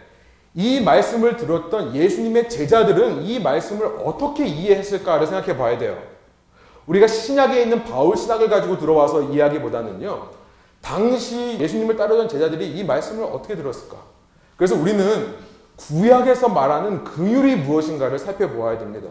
이 0.57 0.81
말씀을 0.81 1.37
들었던 1.37 1.95
예수님의 1.95 2.49
제자들은 2.49 3.21
이 3.21 3.39
말씀을 3.39 3.85
어떻게 4.03 4.47
이해했을까를 4.47 5.27
생각해 5.27 5.55
봐야 5.55 5.77
돼요. 5.77 6.01
우리가 6.87 7.05
신약에 7.05 7.61
있는 7.61 7.83
바울 7.83 8.17
신학을 8.17 8.49
가지고 8.49 8.79
들어와서 8.79 9.21
이야기보다는요. 9.21 10.29
당시 10.81 11.59
예수님을 11.59 11.95
따르던 11.95 12.27
제자들이 12.27 12.71
이 12.71 12.83
말씀을 12.83 13.25
어떻게 13.25 13.55
들었을까? 13.55 13.97
그래서 14.55 14.73
우리는 14.73 15.35
구약에서 15.75 16.49
말하는 16.49 17.03
긍휼이 17.03 17.57
무엇인가를 17.57 18.17
살펴보아야 18.17 18.79
됩니다. 18.79 19.09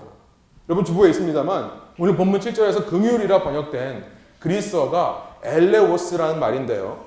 여러분 0.68 0.84
주보에 0.84 1.10
있습니다만 1.10 1.70
오늘 1.98 2.16
본문 2.16 2.40
7절에서 2.40 2.86
긍휼이라 2.86 3.42
번역된 3.42 4.04
그리스어가 4.40 5.36
엘레오스라는 5.42 6.40
말인데요. 6.40 7.04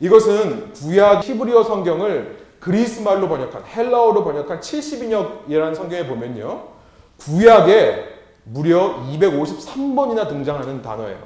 이것은 0.00 0.72
구약 0.72 1.22
히브리어 1.24 1.62
성경을 1.64 2.44
그리스 2.58 3.00
말로 3.00 3.28
번역한 3.28 3.64
헬라어로 3.64 4.24
번역한 4.24 4.60
70인역이라는 4.60 5.74
성경에 5.74 6.06
보면요. 6.06 6.68
구약에 7.18 8.12
무려 8.44 8.96
253번이나 9.12 10.28
등장하는 10.28 10.82
단어예요. 10.82 11.18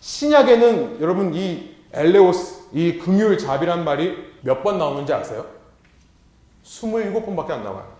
신약에는 0.00 1.00
여러분 1.00 1.32
이 1.32 1.74
엘레오스, 1.92 2.70
이 2.72 2.98
긍휼 2.98 3.38
자비란 3.38 3.84
말이 3.84 4.34
몇 4.42 4.62
번 4.62 4.78
나오는지 4.78 5.12
아세요? 5.12 5.46
27번밖에 6.64 7.50
안 7.52 7.62
나와요. 7.64 7.93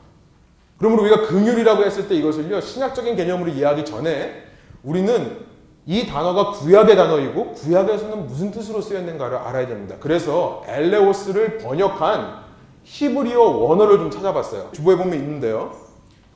그러므로 0.84 1.04
우리가 1.04 1.28
긍휼이라고 1.28 1.82
했을 1.82 2.08
때 2.08 2.14
이것을요, 2.14 2.60
신약적인 2.60 3.16
개념으로 3.16 3.50
이해하기 3.50 3.86
전에 3.86 4.42
우리는 4.82 5.38
이 5.86 6.06
단어가 6.06 6.50
구약의 6.50 6.94
단어이고 6.94 7.52
구약에서는 7.52 8.26
무슨 8.26 8.50
뜻으로 8.50 8.82
쓰였는가를 8.82 9.38
알아야 9.38 9.66
됩니다. 9.66 9.96
그래서 9.98 10.62
엘레오스를 10.66 11.56
번역한 11.56 12.44
히브리어 12.82 13.40
원어를 13.40 13.96
좀 13.96 14.10
찾아봤어요. 14.10 14.72
주보에 14.72 14.96
보면 14.96 15.14
있는데요. 15.14 15.74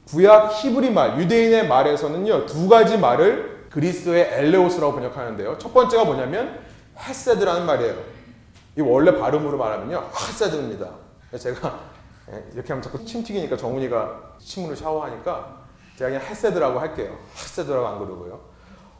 구약 0.06 0.54
히브리 0.64 0.92
말, 0.92 1.20
유대인의 1.20 1.68
말에서는요, 1.68 2.46
두 2.46 2.70
가지 2.70 2.96
말을 2.96 3.66
그리스의 3.68 4.30
엘레오스라고 4.32 4.94
번역하는데요. 4.94 5.58
첫 5.58 5.74
번째가 5.74 6.04
뭐냐면 6.04 6.58
헤세드라는 6.98 7.66
말이에요. 7.66 7.96
이 8.78 8.80
원래 8.80 9.14
발음으로 9.14 9.58
말하면요. 9.58 10.04
헤세드입니다. 10.26 10.88
제가 11.38 11.68
예, 11.68 11.97
이렇게 12.52 12.68
하면 12.68 12.82
자꾸 12.82 13.04
침 13.04 13.22
튀기니까 13.22 13.56
정훈이가 13.56 14.34
침으로 14.38 14.74
샤워하니까 14.74 15.58
제가 15.96 16.10
그냥 16.10 16.24
헤세드라고 16.26 16.78
할게요. 16.78 17.16
헤세드라고 17.34 17.86
안 17.86 17.98
그러고요. 17.98 18.40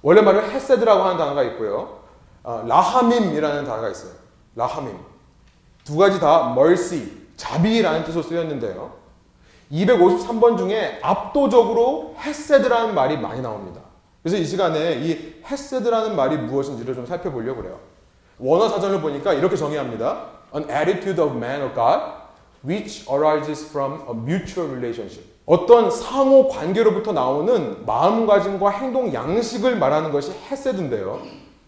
원래 0.02 0.20
말은 0.20 0.50
헤세드라고 0.50 1.02
하는 1.02 1.16
단어가 1.16 1.42
있고요. 1.44 2.00
어, 2.42 2.64
라하밈이라는 2.66 3.64
단어가 3.64 3.88
있어요. 3.88 4.12
라하밈. 4.54 4.96
두 5.84 5.96
가지 5.96 6.18
다 6.20 6.54
mercy, 6.56 7.10
자비라는 7.36 8.04
뜻으로 8.04 8.22
쓰였는데요. 8.22 8.92
253번 9.70 10.56
중에 10.56 10.98
압도적으로 11.02 12.14
헤세드라는 12.18 12.94
말이 12.94 13.18
많이 13.18 13.40
나옵니다. 13.40 13.80
그래서 14.22 14.36
이 14.36 14.44
시간에 14.44 14.94
이 14.94 15.42
헤세드라는 15.44 16.16
말이 16.16 16.36
무엇인지를 16.36 16.94
좀 16.94 17.06
살펴보려고 17.06 17.62
그래요. 17.62 17.78
원어 18.38 18.68
사전을 18.68 19.00
보니까 19.00 19.32
이렇게 19.32 19.56
정의합니다. 19.56 20.26
An 20.54 20.70
attitude 20.70 21.22
of 21.22 21.36
man 21.36 21.62
or 21.62 21.74
God 21.74 22.17
which 22.64 23.06
arises 23.10 23.68
from 23.68 24.02
a 24.08 24.14
mutual 24.14 24.70
relationship. 24.70 25.24
어떤 25.46 25.90
상호 25.90 26.48
관계로부터 26.48 27.12
나오는 27.12 27.84
마음가짐과 27.86 28.70
행동 28.70 29.12
양식을 29.12 29.76
말하는 29.76 30.12
것이 30.12 30.32
헤세드인데요. 30.50 31.22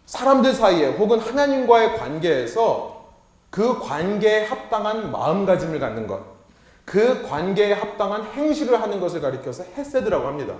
사람들 0.04 0.52
사이에 0.52 0.88
혹은 0.96 1.18
하나님과의 1.18 1.96
관계에서 1.96 3.06
그 3.48 3.78
관계에 3.80 4.44
합당한 4.44 5.10
마음가짐을 5.10 5.80
갖는 5.80 6.06
것, 6.06 6.20
그 6.84 7.22
관계에 7.22 7.72
합당한 7.72 8.24
행실을 8.24 8.82
하는 8.82 9.00
것을 9.00 9.20
가리켜서 9.20 9.64
헤세드라고 9.76 10.26
합니다. 10.26 10.54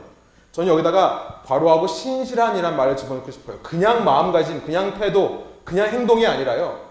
저는 0.53 0.73
여기다가 0.73 1.43
바로하고 1.47 1.87
신실한이란 1.87 2.77
말을 2.77 2.97
집어넣고 2.97 3.31
싶어요. 3.31 3.59
그냥 3.63 4.05
마음가짐, 4.05 4.63
그냥 4.65 4.99
태도, 4.99 5.45
그냥 5.65 5.89
행동이 5.89 6.27
아니라요. 6.27 6.90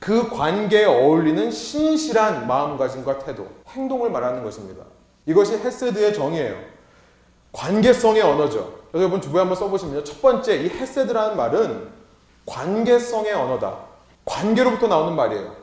그 0.00 0.30
관계에 0.30 0.86
어울리는 0.86 1.50
신실한 1.50 2.46
마음가짐과 2.46 3.18
태도, 3.20 3.46
행동을 3.68 4.10
말하는 4.10 4.42
것입니다. 4.42 4.82
이것이 5.26 5.58
헤세드의 5.58 6.14
정의예요. 6.14 6.56
관계성의 7.52 8.22
언어죠. 8.22 8.80
여러분 8.94 9.20
주부에 9.20 9.40
한번 9.40 9.56
써보시면 9.56 10.04
첫 10.04 10.22
번째 10.22 10.56
이 10.56 10.68
헤세드라는 10.68 11.36
말은 11.36 11.88
관계성의 12.46 13.32
언어다. 13.32 13.76
관계로부터 14.24 14.88
나오는 14.88 15.14
말이에요. 15.14 15.54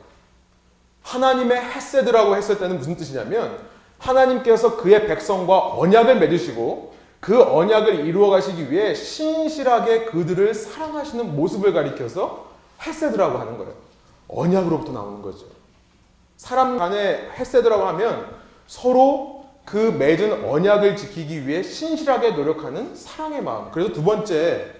하나님의 1.02 1.60
헤세드라고 1.60 2.36
했을 2.36 2.58
때는 2.58 2.78
무슨 2.78 2.96
뜻이냐면 2.96 3.58
하나님께서 3.98 4.76
그의 4.76 5.06
백성과 5.06 5.74
언약을 5.76 6.20
맺으시고 6.20 6.94
그 7.20 7.42
언약을 7.42 8.06
이루어 8.06 8.30
가시기 8.30 8.70
위해 8.70 8.94
신실하게 8.94 10.04
그들을 10.04 10.54
사랑하시는 10.54 11.34
모습을 11.34 11.72
가리켜서 11.72 12.46
헤세드라고 12.82 13.38
하는 13.38 13.58
거예요. 13.58 13.87
언약으로부터 14.28 14.92
나오는 14.92 15.22
거죠. 15.22 15.46
사람 16.36 16.78
간의 16.78 17.30
헤세드라고 17.36 17.84
하면 17.88 18.36
서로 18.66 19.46
그 19.64 19.76
맺은 19.76 20.44
언약을 20.48 20.96
지키기 20.96 21.46
위해 21.46 21.62
신실하게 21.62 22.30
노력하는 22.30 22.94
사랑의 22.94 23.42
마음. 23.42 23.70
그래서 23.70 23.92
두 23.92 24.02
번째 24.02 24.72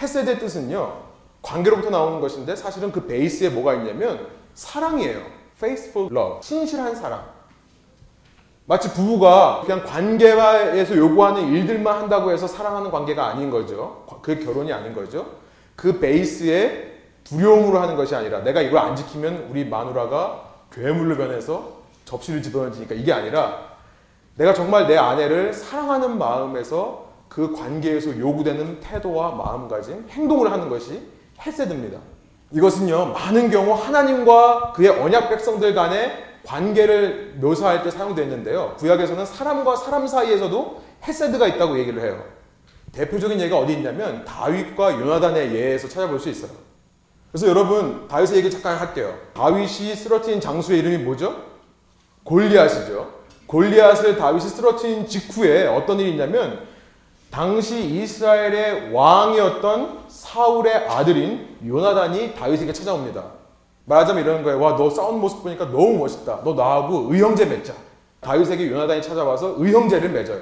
헤세드의 0.00 0.38
뜻은요. 0.38 1.02
관계로부터 1.42 1.90
나오는 1.90 2.20
것인데 2.20 2.56
사실은 2.56 2.90
그 2.90 3.06
베이스에 3.06 3.50
뭐가 3.50 3.74
있냐면 3.74 4.26
사랑이에요. 4.54 5.20
faithful 5.56 6.08
love. 6.10 6.38
신실한 6.42 6.96
사랑. 6.96 7.24
마치 8.66 8.90
부부가 8.92 9.60
그냥 9.64 9.84
관계에서 9.84 10.96
요구하는 10.96 11.48
일들만 11.48 12.02
한다고 12.02 12.32
해서 12.32 12.46
사랑하는 12.46 12.90
관계가 12.90 13.26
아닌 13.26 13.50
거죠. 13.50 14.04
그 14.22 14.42
결혼이 14.42 14.72
아닌 14.72 14.94
거죠. 14.94 15.26
그 15.76 16.00
베이스에 16.00 16.93
두려움으로 17.24 17.80
하는 17.80 17.96
것이 17.96 18.14
아니라 18.14 18.40
내가 18.40 18.60
이걸 18.60 18.78
안 18.80 18.94
지키면 18.94 19.48
우리 19.50 19.64
마누라가 19.64 20.42
괴물로 20.72 21.16
변해서 21.16 21.78
접시를 22.04 22.42
집어던지니까 22.42 22.94
이게 22.94 23.12
아니라 23.12 23.74
내가 24.36 24.52
정말 24.52 24.86
내 24.86 24.96
아내를 24.96 25.52
사랑하는 25.52 26.18
마음에서 26.18 27.04
그 27.28 27.52
관계에서 27.52 28.18
요구되는 28.18 28.80
태도와 28.80 29.32
마음가짐, 29.32 30.06
행동을 30.10 30.52
하는 30.52 30.68
것이 30.68 31.02
헤세드입니다. 31.40 31.98
이것은요, 32.52 33.06
많은 33.06 33.50
경우 33.50 33.72
하나님과 33.74 34.72
그의 34.72 34.90
언약 34.90 35.30
백성들 35.30 35.74
간의 35.74 36.12
관계를 36.44 37.34
묘사할 37.40 37.82
때 37.82 37.90
사용됐는데요. 37.90 38.74
구약에서는 38.78 39.26
사람과 39.26 39.76
사람 39.76 40.06
사이에서도 40.06 40.82
헤세드가 41.04 41.46
있다고 41.48 41.78
얘기를 41.78 42.02
해요. 42.02 42.22
대표적인 42.92 43.40
예가 43.40 43.58
어디 43.58 43.72
있냐면 43.72 44.24
다윗과 44.24 45.00
요나단의 45.00 45.54
예에서 45.54 45.88
찾아볼 45.88 46.20
수 46.20 46.28
있어요. 46.28 46.52
그래서 47.34 47.48
여러분 47.48 48.06
다윗의 48.06 48.38
얘기 48.38 48.48
잠깐 48.48 48.76
할게요. 48.76 49.12
다윗이 49.34 49.96
쓰러뜨린 49.96 50.40
장수의 50.40 50.78
이름이 50.78 50.98
뭐죠? 50.98 51.34
골리앗이죠. 52.22 53.12
골리앗을 53.48 54.16
다윗이 54.16 54.42
쓰러뜨린 54.42 55.08
직후에 55.08 55.66
어떤 55.66 55.98
일이 55.98 56.12
있냐면 56.12 56.60
당시 57.32 57.80
이스라엘의 57.80 58.92
왕이었던 58.92 60.04
사울의 60.06 60.88
아들인 60.88 61.56
요나단이 61.66 62.36
다윗에게 62.36 62.72
찾아옵니다. 62.72 63.24
말하자면 63.86 64.22
이러는 64.22 64.44
거예요. 64.44 64.60
와, 64.60 64.76
너 64.76 64.88
싸우는 64.88 65.18
모습 65.18 65.42
보니까 65.42 65.64
너무 65.64 65.98
멋있다. 65.98 66.42
너 66.44 66.54
나하고 66.54 67.12
의형제 67.12 67.46
맺자. 67.46 67.74
다윗에게 68.20 68.70
요나단이 68.70 69.02
찾아와서 69.02 69.56
의형제를 69.58 70.10
맺어요. 70.10 70.40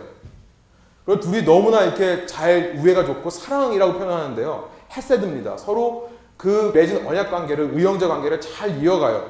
그리고 1.07 1.21
둘이 1.23 1.43
너무나 1.43 1.85
이렇게 1.85 2.27
잘 2.27 2.75
우애가 2.77 3.07
좋고 3.07 3.31
사랑이라고 3.31 3.95
표현하는데요. 3.95 4.69
헤세드입니다. 4.95 5.57
서로 5.57 6.12
그 6.43 6.73
맺은 6.75 7.07
언약 7.07 7.31
관계를 7.31 7.71
의형제 7.73 8.09
관계를 8.09 8.41
잘 8.41 8.83
이어가요. 8.83 9.25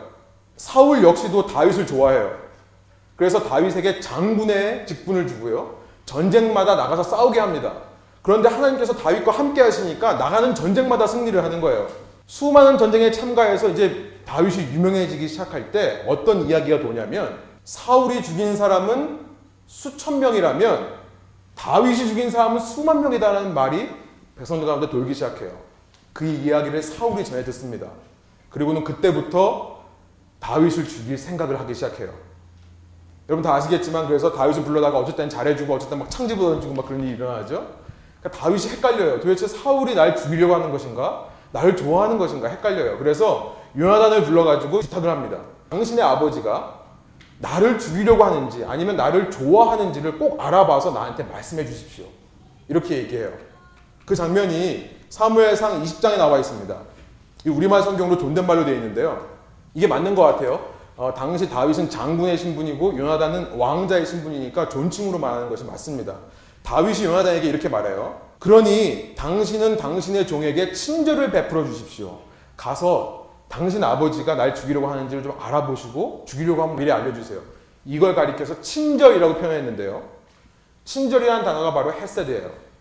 사울 0.56 1.04
역시도 1.04 1.44
다윗을 1.44 1.86
좋아해요. 1.86 2.38
그래서 3.16 3.42
다윗에게 3.42 4.00
장군의 4.00 4.86
직분을 4.86 5.26
주고요. 5.26 5.76
전쟁마다 6.06 6.74
나가서 6.74 7.02
싸우게 7.02 7.38
합니다. 7.38 7.74
그런데 8.22 8.48
하나님께서 8.48 8.94
다윗과 8.94 9.30
함께 9.30 9.60
하시니까 9.60 10.14
나가는 10.14 10.54
전쟁마다 10.54 11.06
승리를 11.06 11.44
하는 11.44 11.60
거예요. 11.60 11.86
수많은 12.24 12.78
전쟁에 12.78 13.10
참가해서 13.10 13.68
이제 13.68 14.18
다윗이 14.24 14.72
유명해지기 14.72 15.28
시작할 15.28 15.70
때 15.70 16.04
어떤 16.08 16.46
이야기가 16.46 16.80
도냐면 16.80 17.40
사울이 17.64 18.22
죽인 18.22 18.56
사람은 18.56 19.20
수천 19.66 20.18
명이라면 20.18 20.94
다윗이 21.56 22.06
죽인 22.08 22.30
사람은 22.30 22.58
수만 22.58 23.02
명이다라는 23.02 23.52
말이 23.52 23.90
백성들 24.38 24.66
가운데 24.66 24.88
돌기 24.88 25.12
시작해요. 25.12 25.71
그 26.12 26.26
이야기를 26.26 26.82
사울이 26.82 27.24
전해 27.24 27.44
듣습니다. 27.44 27.88
그리고는 28.50 28.84
그때부터 28.84 29.82
다윗을 30.40 30.86
죽일 30.86 31.16
생각을 31.16 31.58
하기 31.60 31.74
시작해요. 31.74 32.12
여러분 33.28 33.42
다 33.42 33.54
아시겠지만 33.54 34.08
그래서 34.08 34.32
다윗을 34.32 34.64
불러다가 34.64 34.98
어쨌든 34.98 35.28
잘해주고 35.28 35.74
어쨌든 35.74 35.98
막 35.98 36.10
창지부 36.10 36.42
던지고 36.42 36.74
막 36.74 36.86
그런 36.86 37.02
일이 37.02 37.12
일어나죠. 37.12 37.66
그러니까 38.20 38.40
다윗이 38.40 38.72
헷갈려요. 38.76 39.20
도대체 39.20 39.46
사울이 39.46 39.94
날 39.94 40.16
죽이려고 40.16 40.54
하는 40.54 40.70
것인가? 40.70 41.28
나를 41.52 41.76
좋아하는 41.76 42.18
것인가? 42.18 42.48
헷갈려요. 42.48 42.98
그래서 42.98 43.56
요나단을 43.76 44.24
불러가지고 44.24 44.80
부탁을 44.80 45.08
합니다. 45.08 45.38
당신의 45.70 46.04
아버지가 46.04 46.80
나를 47.38 47.78
죽이려고 47.78 48.24
하는지 48.24 48.64
아니면 48.64 48.96
나를 48.96 49.30
좋아하는지를 49.30 50.18
꼭 50.18 50.40
알아봐서 50.40 50.92
나한테 50.92 51.24
말씀해 51.24 51.64
주십시오. 51.64 52.04
이렇게 52.68 52.98
얘기해요. 52.98 53.32
그 54.04 54.14
장면이 54.14 55.01
사무엘상 55.12 55.82
20장에 55.82 56.16
나와 56.16 56.38
있습니다. 56.38 56.74
이 57.44 57.50
우리말 57.50 57.82
성경으로 57.82 58.16
존댓말로 58.16 58.64
되어 58.64 58.76
있는데요. 58.76 59.28
이게 59.74 59.86
맞는 59.86 60.14
것 60.14 60.22
같아요. 60.22 60.64
어, 60.96 61.12
당시 61.14 61.50
다윗은 61.50 61.90
장군의 61.90 62.38
신분이고 62.38 62.96
요나단은 62.96 63.58
왕자의 63.58 64.06
신분이니까 64.06 64.70
존칭으로 64.70 65.18
말하는 65.18 65.50
것이 65.50 65.64
맞습니다. 65.64 66.16
다윗이 66.62 67.04
요나단에게 67.04 67.46
이렇게 67.46 67.68
말해요. 67.68 68.22
그러니 68.38 69.14
당신은 69.14 69.76
당신의 69.76 70.26
종에게 70.26 70.72
친절을 70.72 71.30
베풀어 71.30 71.66
주십시오. 71.66 72.20
가서 72.56 73.28
당신 73.50 73.84
아버지가 73.84 74.34
날 74.34 74.54
죽이려고 74.54 74.86
하는지를 74.86 75.22
좀 75.22 75.36
알아보시고 75.38 76.24
죽이려고 76.26 76.62
하면 76.62 76.76
미리 76.76 76.90
알려주세요. 76.90 77.38
이걸 77.84 78.14
가리켜서 78.14 78.62
친절이라고 78.62 79.34
표현했는데요. 79.34 80.04
친절이라는 80.86 81.44
단어가 81.44 81.74
바로 81.74 81.92
헤세드예요. 81.92 82.71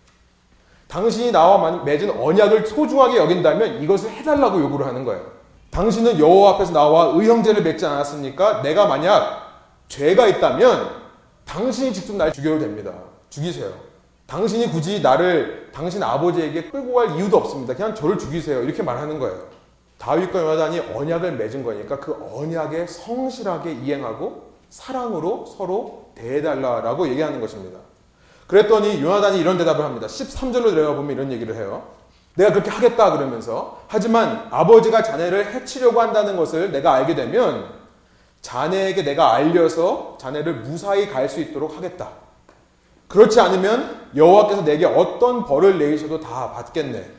당신이 0.91 1.31
나와 1.31 1.83
맺은 1.83 2.19
언약을 2.19 2.67
소중하게 2.67 3.15
여긴다면 3.15 3.81
이것을 3.81 4.09
해달라고 4.11 4.59
요구를 4.59 4.85
하는 4.85 5.05
거예요. 5.05 5.25
당신은 5.69 6.19
여호와 6.19 6.55
앞에서 6.55 6.73
나와 6.73 7.05
의형제를 7.15 7.63
맺지 7.63 7.85
않았습니까? 7.85 8.61
내가 8.61 8.87
만약 8.87 9.41
죄가 9.87 10.27
있다면 10.27 10.89
당신이 11.45 11.93
직접 11.93 12.17
날 12.17 12.33
죽여도 12.33 12.59
됩니다. 12.59 12.91
죽이세요. 13.29 13.71
당신이 14.27 14.69
굳이 14.69 15.01
나를 15.01 15.69
당신 15.73 16.03
아버지에게 16.03 16.69
끌고 16.69 16.93
갈 16.93 17.15
이유도 17.15 17.37
없습니다. 17.37 17.73
그냥 17.73 17.95
저를 17.95 18.17
죽이세요. 18.17 18.61
이렇게 18.61 18.83
말하는 18.83 19.17
거예요. 19.17 19.45
다윗과 19.97 20.41
요나단이 20.41 20.79
언약을 20.93 21.37
맺은 21.37 21.63
거니까 21.63 22.01
그 22.01 22.17
언약에 22.33 22.85
성실하게 22.87 23.71
이행하고 23.71 24.51
사랑으로 24.69 25.45
서로 25.45 26.11
대해달라라고 26.15 27.07
얘기하는 27.07 27.39
것입니다. 27.39 27.79
그랬더니 28.51 29.01
요나단이 29.01 29.39
이런 29.39 29.57
대답을 29.57 29.85
합니다. 29.85 30.07
13절로 30.07 30.73
내려가 30.73 30.95
보면 30.95 31.11
이런 31.15 31.31
얘기를 31.31 31.55
해요. 31.55 31.83
내가 32.35 32.51
그렇게 32.51 32.69
하겠다 32.69 33.11
그러면서 33.11 33.79
하지만 33.87 34.45
아버지가 34.51 35.03
자네를 35.03 35.53
해치려고 35.53 36.01
한다는 36.01 36.35
것을 36.35 36.69
내가 36.69 36.93
알게 36.95 37.15
되면 37.15 37.65
자네에게 38.41 39.03
내가 39.03 39.33
알려서 39.35 40.17
자네를 40.19 40.55
무사히 40.55 41.07
갈 41.07 41.29
수 41.29 41.39
있도록 41.39 41.77
하겠다. 41.77 42.09
그렇지 43.07 43.39
않으면 43.39 44.07
여호와께서 44.17 44.65
내게 44.65 44.85
어떤 44.85 45.45
벌을 45.45 45.79
내리셔도 45.79 46.19
다 46.19 46.51
받겠네. 46.51 47.09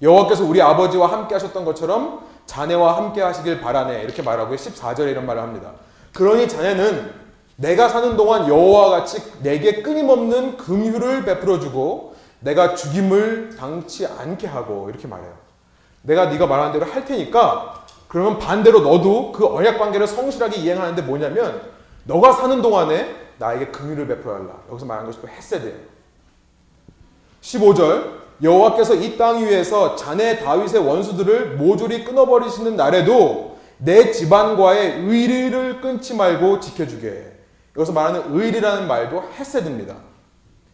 여호와께서 0.00 0.44
우리 0.44 0.62
아버지와 0.62 1.10
함께 1.10 1.34
하셨던 1.34 1.64
것처럼 1.64 2.24
자네와 2.46 2.96
함께 2.98 3.20
하시길 3.20 3.60
바라네. 3.60 4.02
이렇게 4.02 4.22
말하고 4.22 4.54
14절에 4.54 5.10
이런 5.10 5.26
말을 5.26 5.42
합니다. 5.42 5.72
그러니 6.12 6.46
자네는 6.48 7.21
내가 7.62 7.88
사는 7.88 8.16
동안 8.16 8.48
여호와 8.48 8.90
같이 8.90 9.22
내게 9.40 9.82
끊임없는 9.82 10.56
긍휼을 10.56 11.24
베풀어 11.24 11.60
주고 11.60 12.14
내가 12.40 12.74
죽임을 12.74 13.54
당치 13.56 14.04
않게 14.04 14.48
하고 14.48 14.90
이렇게 14.90 15.06
말해요. 15.06 15.32
내가 16.02 16.26
네가 16.26 16.48
말하는 16.48 16.72
대로 16.72 16.90
할 16.90 17.04
테니까 17.04 17.84
그러면 18.08 18.40
반대로 18.40 18.80
너도 18.80 19.30
그 19.30 19.46
언약 19.46 19.78
관계를 19.78 20.08
성실하게 20.08 20.58
이행하는데 20.58 21.02
뭐냐면 21.02 21.62
너가 22.04 22.32
사는 22.32 22.60
동안에 22.60 23.14
나에게 23.38 23.68
긍휼을 23.68 24.08
베풀어 24.08 24.38
달라. 24.38 24.56
여기서 24.68 24.84
말하는 24.84 25.10
것이 25.12 25.24
햇세드예요. 25.24 25.76
15절 27.42 28.22
여호와께서 28.42 28.96
이 28.96 29.16
땅 29.16 29.38
위에서 29.38 29.94
자네 29.94 30.40
다윗의 30.40 30.84
원수들을 30.84 31.56
모조리 31.58 32.04
끊어버리시는 32.04 32.74
날에도 32.74 33.56
내 33.78 34.10
집안과의 34.10 35.04
의리를 35.04 35.80
끊지 35.80 36.14
말고 36.16 36.58
지켜주게. 36.58 37.31
여기서 37.76 37.92
말하는 37.92 38.22
의리라는 38.34 38.86
말도 38.86 39.22
헤세드입니다. 39.38 39.94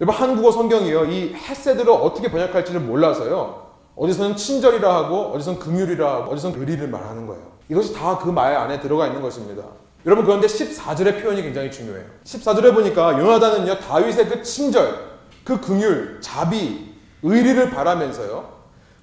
여러분 0.01 0.21
한국어 0.21 0.51
성경이요 0.53 1.05
이 1.07 1.35
헤세드를 1.35 1.91
어떻게 1.91 2.31
번역할지를 2.31 2.81
몰라서요. 2.81 3.67
어디서는 3.97 4.37
친절이라 4.37 4.95
하고 4.95 5.33
어디서는 5.35 5.59
긍휼이라 5.59 6.13
하고 6.15 6.33
어디서는 6.33 6.59
의리를 6.61 6.87
말하는 6.89 7.27
거예요. 7.27 7.43
이것이 7.69 7.93
다 7.95 8.19
그 8.19 8.31
말 8.33 8.55
안에 8.57 8.81
들어가 8.81 9.07
있는 9.07 9.21
것입니다. 9.21 9.63
여러분 10.07 10.25
그런데 10.25 10.47
14절의 10.47 11.21
표현이 11.23 11.43
굉장히 11.43 11.71
중요해요. 11.71 12.05
14절에 12.25 12.73
보니까 12.75 13.19
요나단은요 13.19 13.79
다윗의 13.81 14.29
그 14.29 14.43
친절, 14.43 14.95
그 15.45 15.61
긍휼, 15.61 16.21
자비, 16.21 16.95
의리를 17.23 17.71
바라면서요. 17.71 18.49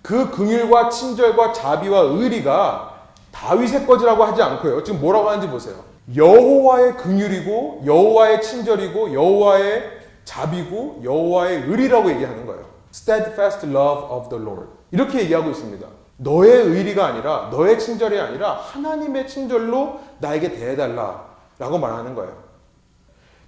그 0.02 0.30
긍휼과 0.32 0.90
친절과 0.90 1.52
자비와 1.54 2.00
의리가 2.02 2.94
다윗의 3.32 3.86
거지라고 3.86 4.24
하지 4.24 4.42
않고요. 4.42 4.84
지금 4.84 5.02
뭐라고 5.02 5.30
하는지 5.30 5.48
보세요. 5.50 5.76
여호와의 6.14 6.98
긍휼이고 6.98 7.84
여호와의 7.86 8.42
친절이고 8.42 9.14
여호와의 9.14 9.84
자비고 10.24 11.02
여호와의 11.04 11.64
의리라고 11.64 12.10
얘기하는 12.12 12.46
거예요. 12.46 12.66
Steadfast 12.94 13.68
love 13.68 14.06
of 14.10 14.30
the 14.30 14.44
Lord. 14.44 14.68
이렇게 14.92 15.22
얘기하고 15.22 15.50
있습니다. 15.50 15.88
너의 16.18 16.52
의리가 16.64 17.06
아니라 17.08 17.50
너의 17.52 17.80
친절이 17.80 18.20
아니라 18.20 18.54
하나님의 18.54 19.28
친절로 19.28 20.00
나에게 20.20 20.52
대해달라라고 20.54 21.78
말하는 21.80 22.16
거예요. 22.16 22.34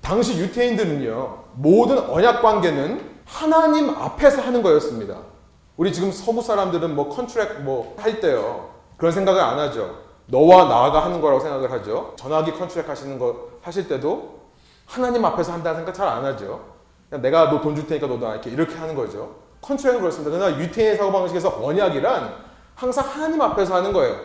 당시 0.02 0.38
유태인들은요 0.39 1.43
모든 1.56 2.00
언약 2.00 2.41
관계는 2.41 3.02
하나님 3.26 3.89
앞에서 3.89 4.41
하는 4.41 4.62
거였습니다. 4.62 5.17
우리 5.78 5.93
지금 5.93 6.12
서구 6.12 6.41
사람들은 6.41 6.96
뭐 6.96 7.10
contract 7.10 7.62
뭐 7.62 7.96
할 7.98 8.20
때요. 8.20 8.70
그런 8.98 9.12
생각을 9.13 9.39
안 9.39 9.60
하죠. 9.60 10.07
너와 10.27 10.65
나가 10.65 11.03
하는 11.05 11.21
거라고 11.21 11.39
생각을 11.39 11.71
하죠. 11.71 12.13
전화기 12.17 12.51
contract 12.53 12.88
하시는 12.89 13.17
거 13.17 13.49
하실 13.61 13.87
때도 13.87 14.37
하나님 14.85 15.23
앞에서 15.25 15.53
한다는 15.53 15.79
생각 15.79 15.93
잘 15.93 16.07
안 16.07 16.23
하죠. 16.25 16.61
내가 17.09 17.49
너 17.49 17.61
돈 17.61 17.75
줄 17.75 17.87
테니까 17.87 18.07
너도 18.07 18.27
이렇게 18.29 18.49
이렇게 18.49 18.75
하는 18.75 18.95
거죠. 18.95 19.35
contract은 19.62 19.99
그렇습니다. 20.01 20.37
그러나 20.37 20.59
유태인의 20.59 20.97
사고 20.97 21.11
방식에서 21.11 21.59
언약이란 21.63 22.33
항상 22.75 23.05
하나님 23.07 23.41
앞에서 23.41 23.75
하는 23.75 23.93
거예요. 23.93 24.15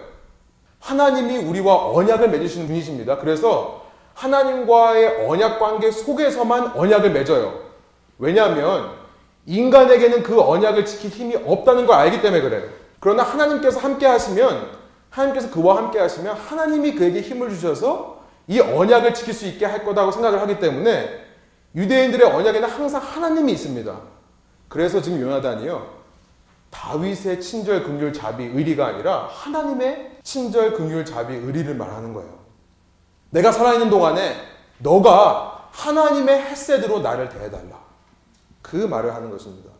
하나님이 0.81 1.39
우리와 1.39 1.91
언약을 1.91 2.29
맺으시는 2.31 2.67
분이십니다. 2.67 3.19
그래서 3.19 3.83
하나님과의 4.15 5.27
언약 5.29 5.59
관계 5.61 5.91
속에서만 5.91 6.73
언약을 6.77 7.11
맺어요. 7.11 7.55
왜냐하면 8.19 8.91
인간에게는 9.47 10.23
그 10.23 10.41
언약을 10.41 10.85
지킬 10.85 11.11
힘이 11.11 11.37
없다는 11.37 11.87
걸 11.87 11.97
알기 11.97 12.21
때문에 12.21 12.43
그래요. 12.43 12.69
그러나 13.01 13.23
하나님께서 13.23 13.81
함께 13.81 14.07
하시면 14.07 14.82
하나님께서 15.13 15.51
그와 15.51 15.77
함께 15.77 15.99
하시면 15.99 16.37
하나님이 16.37 16.95
그에게 16.95 17.21
힘을 17.21 17.51
주셔서 17.51 18.23
이 18.49 18.59
언약을 18.61 19.15
지킬 19.15 19.35
수 19.35 19.47
있게 19.47 19.67
할 19.67 19.85
거다고 19.85 20.11
생각을 20.11 20.41
하기 20.41 20.59
때문에 20.59 21.23
유대인들의 21.75 22.27
언약에는 22.27 22.69
항상 22.69 23.01
하나님이 23.01 23.53
있습니다. 23.53 23.95
그래서 24.69 25.01
지금 25.01 25.21
요나단이요. 25.21 26.03
다윗의 26.71 27.41
친절, 27.41 27.85
긍휼, 27.85 28.13
자비, 28.15 28.45
의리가 28.45 28.87
아니라 28.87 29.29
하나님의 29.31 30.19
친절, 30.23 30.73
긍휼, 30.73 31.05
자비, 31.05 31.35
의리를 31.35 31.75
말하는 31.75 32.15
거예요. 32.15 32.31
내가 33.31 33.53
살아있는 33.53 33.91
동안에 33.91 34.37
너가 34.79 35.69
하나님의 35.71 36.43
햇셋으로 36.43 37.01
나를 37.01 37.29
대해달라. 37.29 37.83
그 38.63 38.77
말을 38.77 39.15
하는 39.15 39.31
것입니다. 39.31 39.71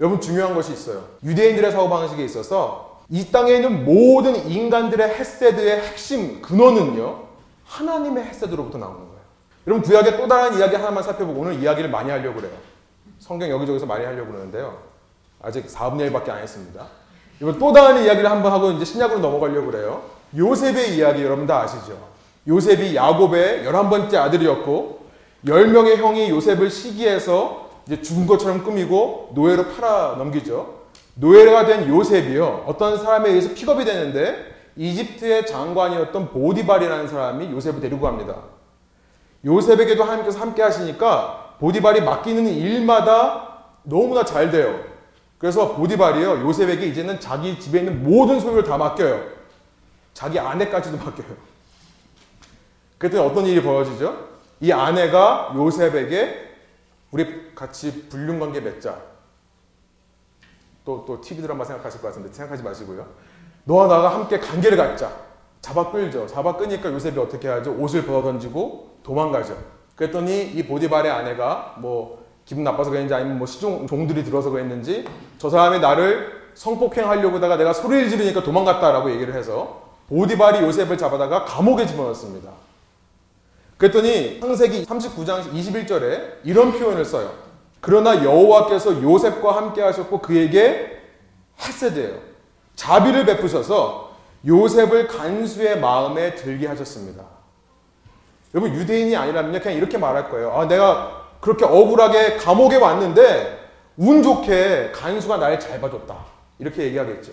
여러분 0.00 0.20
중요한 0.20 0.54
것이 0.54 0.72
있어요. 0.72 1.08
유대인들의 1.22 1.72
사고방식에 1.72 2.24
있어서 2.24 2.91
이 3.12 3.30
땅에 3.30 3.56
있는 3.56 3.84
모든 3.84 4.48
인간들의 4.48 5.06
햇셋의 5.06 5.82
핵심 5.82 6.40
근원은요. 6.40 7.24
하나님의 7.66 8.24
햇셋으로부터 8.24 8.78
나오는 8.78 9.00
거예요. 9.00 9.20
여러분 9.66 9.82
구약의 9.82 10.16
또 10.16 10.26
다른 10.26 10.58
이야기 10.58 10.76
하나만 10.76 11.02
살펴보고 11.02 11.42
오늘 11.42 11.62
이야기를 11.62 11.90
많이 11.90 12.10
하려고 12.10 12.36
그래요. 12.36 12.54
성경 13.18 13.50
여기저기서 13.50 13.84
많이 13.84 14.06
하려고 14.06 14.32
그러는데요. 14.32 14.78
아직 15.42 15.66
4분의 15.66 16.10
1밖에 16.10 16.30
안 16.30 16.38
했습니다. 16.38 16.86
이번 17.38 17.58
또 17.58 17.70
다른 17.74 18.02
이야기를 18.02 18.30
한번 18.30 18.50
하고 18.50 18.70
이제 18.70 18.86
신약으로 18.86 19.18
넘어가려고 19.18 19.70
그래요. 19.70 20.04
요셉의 20.34 20.96
이야기 20.96 21.22
여러분 21.22 21.46
다 21.46 21.60
아시죠? 21.60 21.98
요셉이 22.48 22.96
야곱의 22.96 23.64
11번째 23.66 24.14
아들이었고 24.14 25.04
10명의 25.44 25.96
형이 25.96 26.30
요셉을 26.30 26.70
시기해서 26.70 27.68
이제 27.86 28.00
죽은 28.00 28.26
것처럼 28.26 28.64
꾸미고 28.64 29.32
노예로 29.34 29.66
팔아 29.74 30.14
넘기죠. 30.16 30.81
노예가 31.14 31.66
된 31.66 31.88
요셉이요. 31.88 32.64
어떤 32.66 32.98
사람에 32.98 33.28
의해서 33.30 33.54
픽업이 33.54 33.84
되는데 33.84 34.52
이집트의 34.76 35.46
장관이었던 35.46 36.30
보디발이라는 36.30 37.08
사람이 37.08 37.50
요셉을 37.52 37.80
데리고 37.80 38.00
갑니다. 38.00 38.36
요셉에게도 39.44 40.02
하나님께서 40.04 40.38
함께 40.38 40.62
하시니까 40.62 41.56
보디발이 41.58 42.00
맡기는 42.02 42.46
일마다 42.46 43.64
너무나 43.82 44.24
잘 44.24 44.50
돼요. 44.50 44.80
그래서 45.38 45.74
보디발이요. 45.74 46.40
요셉에게 46.46 46.86
이제는 46.86 47.20
자기 47.20 47.58
집에 47.58 47.80
있는 47.80 48.02
모든 48.04 48.40
소유를 48.40 48.64
다 48.64 48.78
맡겨요. 48.78 49.24
자기 50.14 50.38
아내까지도 50.38 50.96
맡겨요. 50.98 51.36
그랬더니 52.98 53.28
어떤 53.28 53.46
일이 53.46 53.60
벌어지죠? 53.62 54.28
이 54.60 54.70
아내가 54.70 55.52
요셉에게 55.56 56.50
우리 57.10 57.54
같이 57.54 58.08
불륜 58.08 58.38
관계 58.38 58.60
맺자. 58.60 59.11
또, 60.84 61.04
또 61.06 61.20
TV 61.20 61.42
드라마 61.42 61.64
생각하실 61.64 62.00
것 62.00 62.08
같은데 62.08 62.32
생각하지 62.32 62.62
마시고요. 62.62 63.06
너와 63.64 63.86
나가 63.86 64.14
함께 64.14 64.38
관계를 64.38 64.76
갖자. 64.76 65.12
잡아 65.60 65.90
끌죠. 65.92 66.26
잡아 66.26 66.56
끄니까 66.56 66.92
요셉이 66.92 67.18
어떻게 67.20 67.48
하죠? 67.48 67.72
옷을 67.78 68.04
벗어 68.04 68.22
던지고 68.22 68.96
도망가죠. 69.04 69.56
그랬더니 69.94 70.42
이 70.42 70.66
보디발의 70.66 71.10
아내가 71.10 71.76
뭐 71.78 72.24
기분 72.44 72.64
나빠서 72.64 72.90
그랬는지 72.90 73.14
아니면 73.14 73.38
뭐 73.38 73.46
시종 73.46 73.86
종들이 73.86 74.24
들어서 74.24 74.50
그랬는지 74.50 75.06
저 75.38 75.48
사람이 75.48 75.78
나를 75.78 76.42
성폭행하려고다가 76.54 77.56
내가 77.56 77.72
소리를 77.72 78.10
지르니까 78.10 78.42
도망갔다라고 78.42 79.12
얘기를 79.12 79.34
해서 79.34 79.82
보디발이 80.08 80.64
요셉을 80.64 80.98
잡아다가 80.98 81.44
감옥에 81.44 81.86
집어넣습니다. 81.86 82.50
그랬더니 83.78 84.40
창세기 84.40 84.84
39장 84.84 85.52
21절에 85.52 86.38
이런 86.44 86.72
표현을 86.72 87.04
써요. 87.04 87.32
그러나 87.82 88.24
여호와께서 88.24 89.02
요셉과 89.02 89.56
함께 89.56 89.82
하셨고 89.82 90.20
그에게 90.20 91.00
헤세드예요. 91.60 92.20
자비를 92.76 93.26
베푸셔서 93.26 94.12
요셉을 94.46 95.08
간수의 95.08 95.80
마음에 95.80 96.36
들게 96.36 96.68
하셨습니다. 96.68 97.24
여러분 98.54 98.72
유대인이 98.72 99.16
아니라면 99.16 99.60
그냥 99.60 99.76
이렇게 99.76 99.98
말할 99.98 100.30
거예요. 100.30 100.52
아, 100.52 100.68
내가 100.68 101.22
그렇게 101.40 101.64
억울하게 101.64 102.36
감옥에 102.36 102.76
왔는데 102.76 103.58
운 103.96 104.22
좋게 104.22 104.92
간수가 104.94 105.38
날 105.38 105.59
잘 105.59 105.80
봐줬다. 105.80 106.16
이렇게 106.60 106.84
얘기하겠죠. 106.84 107.32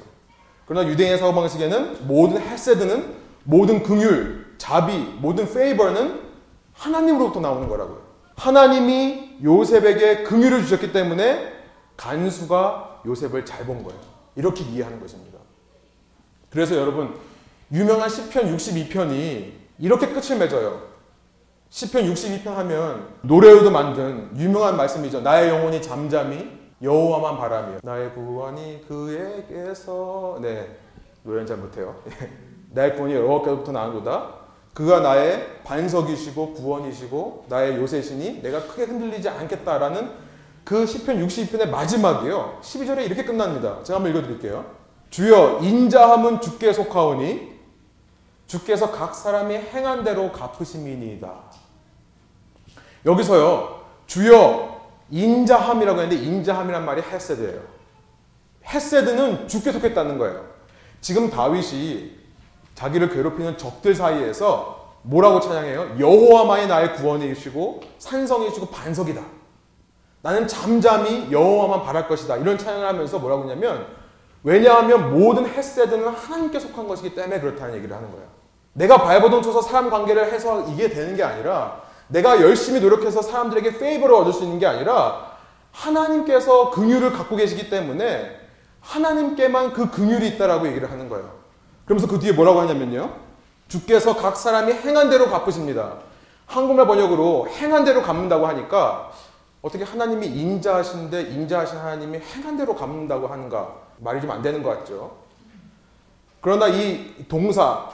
그러나 0.65 0.89
유대인의 0.89 1.19
사고 1.19 1.33
방식에는 1.35 2.07
모든 2.07 2.41
헤세드는 2.41 3.13
모든 3.43 3.83
긍휼, 3.83 4.57
자비, 4.57 4.97
모든 5.19 5.51
favor는 5.51 6.21
하나님으로부터 6.73 7.39
나오는 7.39 7.69
거라고요. 7.69 8.08
하나님이 8.39 9.39
요셉에게 9.43 10.23
긍휼을 10.23 10.61
주셨기 10.63 10.91
때문에 10.93 11.53
간수가 11.97 13.01
요셉을 13.05 13.45
잘 13.45 13.65
본 13.65 13.83
거예요. 13.83 13.99
이렇게 14.35 14.63
이해하는 14.63 14.99
것입니다. 15.01 15.37
그래서 16.49 16.75
여러분 16.75 17.13
유명한 17.71 18.09
시편 18.09 18.55
62편이 18.55 19.51
이렇게 19.79 20.07
끝을 20.07 20.37
맺어요. 20.37 20.81
시편 21.69 22.05
62편 22.13 22.45
하면 22.45 23.07
노래로도 23.21 23.69
만든 23.71 24.29
유명한 24.37 24.77
말씀이죠. 24.77 25.21
나의 25.21 25.49
영혼이 25.49 25.81
잠잠히 25.81 26.57
여호와만 26.81 27.37
바라며 27.37 27.79
나의 27.83 28.13
구원이 28.13 28.85
그에게서 28.87 30.39
네 30.41 30.77
노래는 31.23 31.45
잘 31.45 31.57
못해요. 31.57 31.95
나의 32.71 32.95
구원이 32.95 33.13
여호와께로부터 33.15 33.71
나는도다. 33.73 34.39
그가 34.73 34.99
나의 35.01 35.61
반석이시고 35.63 36.53
구원이시고 36.53 37.45
나의 37.49 37.77
요새시니 37.77 38.41
내가 38.41 38.65
크게 38.67 38.83
흔들리지 38.83 39.27
않겠다라는 39.29 40.11
그 40.63 40.85
시편 40.85 41.25
62편의 41.25 41.69
마지막이요. 41.69 42.59
12절에 42.61 43.05
이렇게 43.05 43.23
끝납니다. 43.23 43.83
제가 43.83 43.97
한번 43.97 44.11
읽어 44.11 44.21
드릴게요. 44.21 44.65
주여 45.09 45.59
인자함은 45.61 46.41
주께 46.41 46.71
속하오니 46.71 47.59
주께서 48.47 48.91
각 48.91 49.15
사람이 49.15 49.55
행한 49.55 50.03
대로 50.03 50.31
갚으심이니이다. 50.31 51.33
여기서요. 53.05 53.81
주여 54.07 54.79
인자함이라고 55.11 56.01
했는데 56.01 56.23
인자함이란 56.23 56.85
말이 56.85 57.01
헤세드예요. 57.01 57.61
헤세드는 58.65 59.47
주께 59.47 59.71
속했다는 59.71 60.17
거예요. 60.17 60.45
지금 61.01 61.29
다윗이 61.29 62.18
자기를 62.79 63.09
괴롭히는 63.09 63.57
적들 63.57 63.93
사이에서 63.93 64.93
뭐라고 65.01 65.41
찬양해요? 65.41 65.97
여호와만이 65.99 66.67
나의 66.67 66.95
구원이시고 66.95 67.81
산성이시고 67.97 68.67
반석이다. 68.67 69.21
나는 70.21 70.47
잠잠히 70.47 71.29
여호와만 71.29 71.83
바랄 71.83 72.07
것이다. 72.07 72.37
이런 72.37 72.57
찬양을 72.57 72.87
하면서 72.87 73.19
뭐라고 73.19 73.43
했냐면 73.43 73.85
왜냐하면 74.43 75.13
모든 75.13 75.45
햇세드는 75.45 76.07
하나님께 76.07 76.59
속한 76.59 76.87
것이기 76.87 77.15
때문에 77.15 77.41
그렇다는 77.41 77.75
얘기를 77.75 77.93
하는 77.93 78.09
거예요. 78.11 78.27
내가 78.71 78.99
발버둥 79.03 79.41
쳐서 79.41 79.61
사람 79.61 79.89
관계를 79.89 80.31
해서 80.31 80.65
이게 80.69 80.89
되는 80.89 81.17
게 81.17 81.23
아니라 81.23 81.81
내가 82.07 82.41
열심히 82.41 82.79
노력해서 82.79 83.21
사람들에게 83.21 83.77
페이버를 83.77 84.15
얻을 84.15 84.31
수 84.31 84.43
있는 84.43 84.57
게 84.57 84.65
아니라 84.65 85.33
하나님께서 85.71 86.71
긍휼을 86.71 87.11
갖고 87.11 87.35
계시기 87.35 87.69
때문에 87.69 88.37
하나님께만 88.79 89.73
그 89.73 89.91
긍휼이 89.91 90.25
있다라고 90.29 90.67
얘기를 90.67 90.89
하는 90.89 91.09
거예요. 91.09 91.38
그러면서 91.89 92.07
그 92.07 92.19
뒤에 92.19 92.33
뭐라고 92.33 92.59
하냐면요. 92.61 93.11
주께서 93.67 94.15
각 94.15 94.37
사람이 94.37 94.73
행한 94.73 95.09
대로 95.09 95.27
갚으십니다. 95.27 95.95
한국말 96.45 96.85
번역으로 96.85 97.47
행한 97.49 97.83
대로 97.83 98.03
갚는다고 98.03 98.45
하니까 98.45 99.11
어떻게 99.63 99.83
하나님이 99.83 100.27
인자하신데 100.27 101.21
인자하신 101.21 101.79
하나님이 101.79 102.19
행한 102.19 102.57
대로 102.57 102.75
갚는다고 102.75 103.25
하는가 103.25 103.73
말이 103.97 104.21
좀 104.21 104.29
안 104.29 104.43
되는 104.43 104.61
것 104.61 104.69
같죠. 104.69 105.17
그러나 106.41 106.67
이 106.67 107.25
동사 107.27 107.89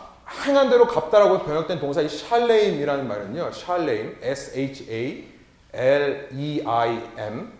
행한 0.45 0.69
대로 0.69 0.87
갚다라고 0.87 1.39
번역된 1.39 1.79
동사 1.79 2.01
이 2.01 2.09
샬레임이라는 2.09 3.07
말은요. 3.07 3.53
샬레임 3.53 4.17
S 4.21 4.59
H 4.59 4.91
A 4.91 5.27
L 5.71 6.29
E 6.33 6.61
I 6.65 7.01
M 7.17 7.53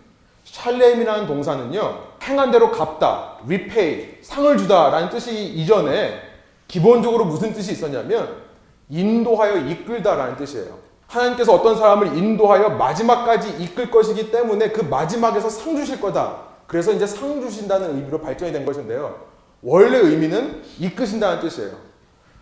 샬레임이라는 0.44 1.26
동사는요. 1.26 2.04
행한 2.22 2.50
대로 2.50 2.70
갚다, 2.70 3.38
repay, 3.46 4.18
상을 4.20 4.56
주다라는 4.58 5.10
뜻이 5.10 5.32
이전에 5.46 6.25
기본적으로 6.68 7.24
무슨 7.24 7.52
뜻이 7.52 7.72
있었냐면 7.72 8.42
인도하여 8.88 9.56
이끌다라는 9.58 10.36
뜻이에요. 10.36 10.78
하나님께서 11.06 11.54
어떤 11.54 11.76
사람을 11.76 12.16
인도하여 12.16 12.70
마지막까지 12.70 13.62
이끌 13.62 13.90
것이기 13.90 14.30
때문에 14.30 14.70
그 14.70 14.82
마지막에서 14.82 15.48
상 15.48 15.76
주실 15.76 16.00
거다. 16.00 16.46
그래서 16.66 16.92
이제 16.92 17.06
상 17.06 17.40
주신다는 17.40 17.96
의미로 17.96 18.20
발전이 18.20 18.52
된 18.52 18.66
것인데요. 18.66 19.26
원래 19.62 19.98
의미는 19.98 20.62
이끄신다는 20.78 21.40
뜻이에요. 21.40 21.72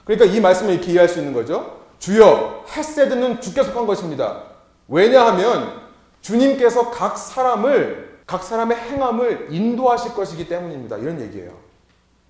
그러니까 0.05 0.27
이 0.27 0.41
말씀을 0.41 0.75
이렇게 0.75 0.93
이해할 0.93 1.09
수 1.09 1.19
있는 1.19 1.33
거죠. 1.33 1.79
주여, 1.99 2.65
햇세드는 2.77 3.41
주께 3.41 3.63
속한 3.63 3.87
것입니다. 3.87 4.43
왜냐하면 4.89 5.81
주님께서 6.21 6.91
각 6.91 7.17
사람을, 7.17 8.21
각 8.27 8.43
사람의 8.43 8.77
행함을 8.77 9.49
인도하실 9.51 10.15
것이기 10.15 10.49
때문입니다. 10.49 10.97
이런 10.99 11.21
얘기예요. 11.21 11.53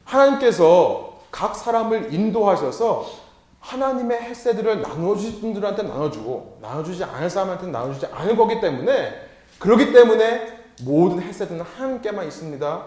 하나님께서 0.05 1.14
각 1.35 1.57
사람을 1.57 2.15
인도하셔서 2.15 3.11
하나님의 3.59 4.23
햇세들을 4.23 4.83
나눠주실 4.83 5.41
분들한테 5.41 5.83
나눠주고 5.83 6.59
나눠주지 6.63 7.03
않을 7.03 7.29
사람한테 7.29 7.67
나눠주지 7.67 8.07
않을 8.13 8.37
거기 8.37 8.61
때문에 8.61 9.13
그렇기 9.59 9.93
때문에 9.93 10.59
모든 10.83 11.21
햇세들은 11.21 11.61
하나님께만 11.61 12.29
있습니다. 12.29 12.85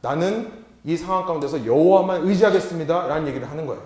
나는 0.00 0.50
이 0.82 0.96
상황 0.96 1.26
가운데서 1.26 1.66
여호와만 1.66 2.26
의지하겠습니다. 2.26 3.06
라는 3.06 3.28
얘기를 3.28 3.50
하는 3.50 3.66
거예요. 3.66 3.82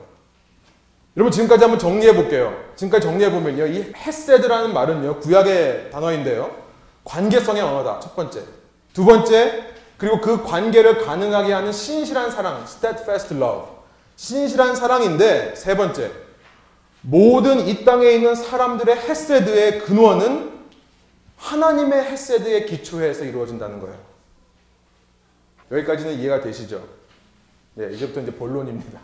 여러분 1.16 1.32
지금까지 1.32 1.64
한번 1.64 1.80
정리해 1.80 2.14
볼게요. 2.14 2.54
지금까지 2.76 3.08
정리해 3.08 3.32
보면요. 3.32 3.66
이 3.66 3.92
헤세드라는 3.96 4.72
말은요. 4.72 5.18
구약의 5.18 5.90
단어인데요. 5.90 6.52
관계성의 7.02 7.60
언어다. 7.60 7.98
첫 7.98 8.14
번째. 8.14 8.42
두 8.92 9.04
번째. 9.04 9.74
그리고 9.98 10.20
그 10.20 10.44
관계를 10.44 11.04
가능하게 11.04 11.52
하는 11.52 11.72
신실한 11.72 12.30
사랑, 12.30 12.62
steadfast 12.62 13.34
love. 13.34 13.73
신실한 14.16 14.76
사랑인데 14.76 15.54
세 15.56 15.76
번째. 15.76 16.10
모든 17.02 17.66
이 17.66 17.84
땅에 17.84 18.10
있는 18.12 18.34
사람들의 18.34 18.96
헤세드의 18.96 19.80
근원은 19.80 20.52
하나님의 21.36 22.04
헤세드의 22.04 22.66
기초에서 22.66 23.24
이루어진다는 23.24 23.80
거예요. 23.80 23.96
여기까지는 25.70 26.14
이해가 26.14 26.40
되시죠? 26.40 26.82
네, 27.74 27.90
이제부터 27.92 28.20
이제 28.20 28.30
본론입니다. 28.32 28.98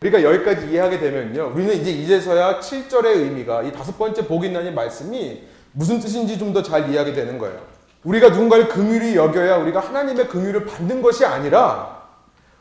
우리가 0.00 0.22
여기까지 0.22 0.66
이해하게 0.70 0.98
되면요. 0.98 1.52
우리는 1.54 1.74
이제 1.80 1.92
이제서야 1.92 2.58
7절의 2.58 3.06
의미가 3.18 3.62
이 3.62 3.72
다섯 3.72 3.96
번째 3.96 4.26
복이 4.26 4.48
있나니 4.48 4.72
말씀이 4.72 5.44
무슨 5.72 6.00
뜻인지 6.00 6.38
좀 6.38 6.52
더 6.52 6.62
잘 6.62 6.90
이해하게 6.90 7.12
되는 7.12 7.38
거예요. 7.38 7.60
우리가 8.02 8.30
누군가를 8.30 8.66
긍휼히 8.68 9.14
여겨야 9.14 9.58
우리가 9.58 9.78
하나님의 9.78 10.26
긍휼을 10.28 10.66
받는 10.66 11.02
것이 11.02 11.24
아니라 11.24 12.01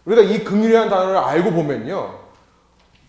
우리가 0.05 0.21
이 0.21 0.43
긍휼이라는 0.43 0.89
단어를 0.89 1.17
알고 1.17 1.51
보면요. 1.51 2.19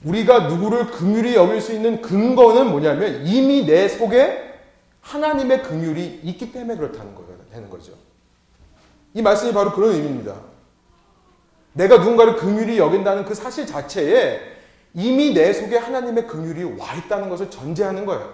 우리가 0.04 0.48
누구를 0.48 0.86
긍휼히 0.86 1.34
여길 1.34 1.60
수 1.60 1.72
있는 1.72 2.02
근거는 2.02 2.70
뭐냐면 2.70 3.24
이미 3.26 3.64
내 3.64 3.88
속에 3.88 4.52
하나님의 5.00 5.62
긍휼이 5.62 6.20
있기 6.24 6.52
때문에 6.52 6.76
그렇다는 6.76 7.14
거예요. 7.14 7.32
되는 7.52 7.68
거죠. 7.68 7.92
이 9.14 9.22
말씀이 9.22 9.52
바로 9.52 9.72
그런 9.72 9.92
의미입니다. 9.92 10.34
내가 11.74 11.98
누군가를 11.98 12.36
긍휼히 12.36 12.78
여긴다는 12.78 13.24
그 13.24 13.34
사실 13.34 13.66
자체에 13.66 14.40
이미 14.94 15.32
내 15.32 15.52
속에 15.52 15.76
하나님의 15.76 16.26
긍휼이 16.26 16.78
와 16.78 16.94
있다는 16.94 17.28
것을 17.28 17.50
전제하는 17.50 18.04
거예요. 18.04 18.32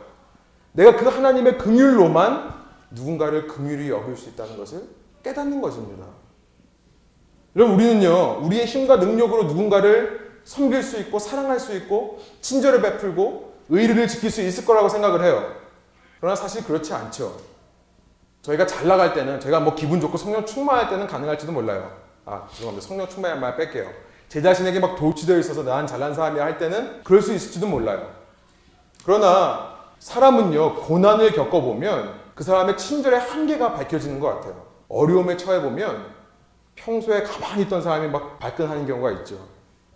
내가 0.73 0.97
그 0.97 1.07
하나님의 1.07 1.59
긍휼로만 1.59 2.55
누군가를 2.91 3.47
긍휼히 3.47 3.91
여길 3.91 4.17
수 4.17 4.31
있다는 4.31 4.57
것을 4.57 4.83
깨닫는 5.23 5.61
것입니다. 5.61 6.07
여러분 7.59 7.75
우리는요 7.75 8.39
우리의 8.45 8.67
힘과 8.67 8.97
능력으로 8.97 9.43
누군가를 9.43 10.39
섬길 10.45 10.81
수 10.81 10.97
있고 11.01 11.19
사랑할 11.19 11.59
수 11.59 11.75
있고 11.75 12.21
친절을 12.41 12.81
베풀고 12.81 13.53
의리를 13.69 14.07
지킬 14.07 14.31
수 14.31 14.41
있을 14.43 14.65
거라고 14.65 14.89
생각을 14.89 15.25
해요. 15.25 15.45
그러나 16.21 16.37
사실 16.37 16.63
그렇지 16.63 16.95
않죠. 16.95 17.37
저희가 18.43 18.65
잘 18.65 18.87
나갈 18.87 19.13
때는 19.13 19.41
제가 19.41 19.59
뭐 19.59 19.75
기분 19.75 20.01
좋고 20.01 20.17
성령 20.17 20.47
충만할 20.47 20.89
때는 20.89 21.09
가능할지도 21.09 21.51
몰라요. 21.51 21.91
아 22.25 22.47
죄송합니다. 22.53 22.87
성령 22.87 23.09
충만한 23.09 23.41
말 23.41 23.57
뺄게요. 23.57 23.91
제 24.29 24.41
자신에게 24.41 24.79
막 24.79 24.95
도취되어 24.95 25.37
있어서 25.39 25.65
난 25.65 25.85
잘난 25.85 26.15
사람이야 26.15 26.45
할 26.45 26.59
때는 26.59 27.03
그럴 27.03 27.21
수 27.21 27.35
있을지도 27.35 27.67
몰라요. 27.67 28.09
그러나 29.05 29.75
사람은요 29.99 30.77
고난을 30.77 31.33
겪어보면 31.33 32.21
그 32.37 32.45
사람의 32.45 32.79
친절의 32.79 33.19
한계가 33.19 33.75
밝혀지는 33.75 34.21
것 34.21 34.29
같아요. 34.29 34.65
어려움에 34.89 35.37
처해보면 35.37 36.18
평소에 36.85 37.23
가만히 37.23 37.63
있던 37.63 37.83
사람이 37.83 38.09
막 38.09 38.39
발끈하는 38.39 38.87
경우가 38.87 39.11
있죠. 39.13 39.39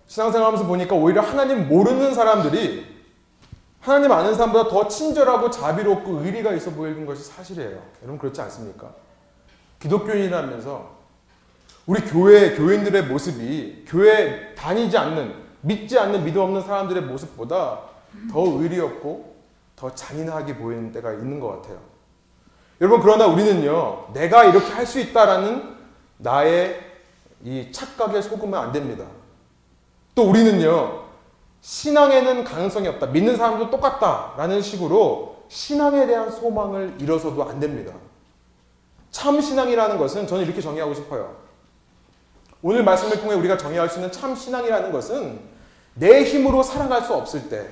신앙생활 0.07 0.47
하면서 0.47 0.67
보니까 0.67 0.95
오히려 0.95 1.23
하나님 1.23 1.69
모르는 1.69 2.15
사람들이 2.15 2.87
하나님 3.81 4.13
아는 4.13 4.35
사람보다 4.35 4.69
더 4.69 4.87
친절하고 4.89 5.51
자비롭고 5.51 6.21
의리가 6.21 6.53
있어 6.53 6.71
보이는 6.71 7.05
것이 7.07 7.25
사실이에요. 7.25 7.81
여러분 8.03 8.19
그렇지 8.19 8.41
않습니까? 8.43 8.91
기독교인이라면서 9.81 11.03
우리 11.87 12.01
교회 12.03 12.55
교인들의 12.55 13.07
모습이 13.07 13.85
교회 13.89 14.55
다니지 14.55 14.97
않는 14.97 15.35
믿지 15.63 15.99
않는 15.99 16.25
믿음 16.25 16.43
없는 16.43 16.63
사람들의 16.63 17.03
모습보다 17.05 17.81
더 18.31 18.41
의리 18.61 18.79
없고 18.79 19.35
더 19.75 19.93
잔인하게 19.93 20.57
보이는 20.57 20.93
때가 20.93 21.13
있는 21.13 21.41
것 21.41 21.49
같아요. 21.63 21.79
여러분 22.81 23.01
그러나 23.01 23.27
우리는요 23.27 24.13
내가 24.13 24.45
이렇게 24.45 24.73
할 24.73 24.87
수 24.87 25.01
있다라는 25.01 25.82
나의 26.23 26.81
이 27.45 27.71
착각에 27.73 28.23
속으면 28.23 28.61
안 28.61 28.73
됩니다. 28.73 29.05
또 30.15 30.29
우리는요 30.29 31.03
신앙에는 31.61 32.45
가능성이 32.45 32.89
없다. 32.89 33.07
믿는 33.07 33.37
사람도 33.37 33.71
똑같다 33.71 34.35
라는 34.37 34.61
식으로 34.61 35.45
신앙에 35.49 36.07
대한 36.07 36.31
소망을 36.31 36.97
잃어서도 36.99 37.49
안 37.49 37.61
됩니다. 37.61 37.93
참 39.11 39.41
신앙이라는 39.41 39.99
것은 39.99 40.27
저는 40.27 40.45
이렇게 40.45 40.61
정의하고 40.61 40.95
싶어요. 40.95 41.37
오늘 42.63 42.83
말씀을 42.85 43.21
통해 43.21 43.35
우리가 43.35 43.57
정의할 43.57 43.89
수 43.89 43.97
있는 43.97 44.11
참 44.11 44.35
신앙이라는 44.35 44.91
것은 44.91 45.41
내 45.95 46.25
힘으로 46.25 46.63
살아갈 46.63 47.03
수 47.03 47.13
없을 47.13 47.49
때, 47.49 47.69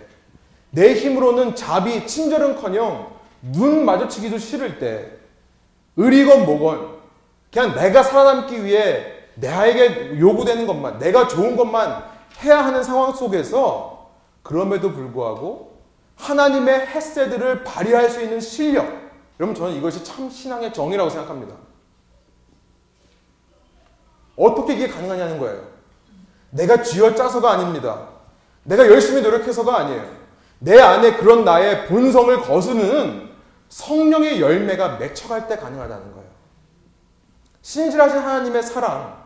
내 0.70 0.94
힘으로는 0.94 1.54
자비, 1.56 2.06
친절은커녕 2.06 3.10
눈 3.52 3.84
마주치기도 3.84 4.38
싫을 4.38 4.78
때, 4.78 5.12
의리건 5.96 6.44
뭐건 6.44 6.99
그냥 7.52 7.74
내가 7.74 8.02
살아남기 8.02 8.64
위해 8.64 9.06
나에게 9.34 10.18
요구되는 10.18 10.66
것만, 10.66 10.98
내가 10.98 11.26
좋은 11.26 11.56
것만 11.56 12.04
해야 12.42 12.64
하는 12.64 12.82
상황 12.82 13.12
속에서 13.12 14.10
그럼에도 14.42 14.92
불구하고 14.92 15.80
하나님의 16.16 16.86
햇새들을 16.86 17.64
발휘할 17.64 18.08
수 18.10 18.22
있는 18.22 18.40
실력. 18.40 18.86
여러분 19.38 19.54
저는 19.54 19.74
이것이 19.74 20.04
참 20.04 20.28
신앙의 20.28 20.72
정의라고 20.72 21.08
생각합니다. 21.10 21.54
어떻게 24.36 24.74
이게 24.74 24.88
가능하냐는 24.88 25.38
거예요. 25.38 25.62
내가 26.50 26.82
쥐어 26.82 27.14
짜서가 27.14 27.52
아닙니다. 27.52 28.08
내가 28.64 28.86
열심히 28.86 29.22
노력해서가 29.22 29.76
아니에요. 29.78 30.04
내 30.58 30.78
안에 30.78 31.16
그런 31.16 31.44
나의 31.44 31.86
본성을 31.86 32.42
거스는 32.42 33.30
성령의 33.68 34.40
열매가 34.40 34.96
맺혀갈 34.98 35.48
때 35.48 35.56
가능하다는 35.56 36.12
거예요. 36.12 36.29
신실하신 37.62 38.18
하나님의 38.18 38.62
사랑, 38.62 39.20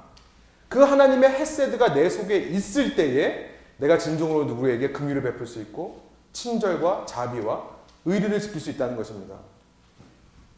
그 0.69 0.81
하나님의 0.81 1.31
헤세드가 1.31 1.95
내 1.95 2.09
속에 2.09 2.37
있을 2.37 2.97
때에 2.97 3.51
내가 3.77 3.99
진정으로 3.99 4.45
누구에게 4.45 4.91
긍휼을 4.91 5.23
베풀 5.23 5.47
수 5.47 5.61
있고 5.61 6.03
친절과 6.33 7.05
자비와 7.07 7.63
의리를 8.05 8.41
지킬 8.41 8.61
수 8.61 8.71
있다는 8.71 8.97
것입니다. 8.97 9.37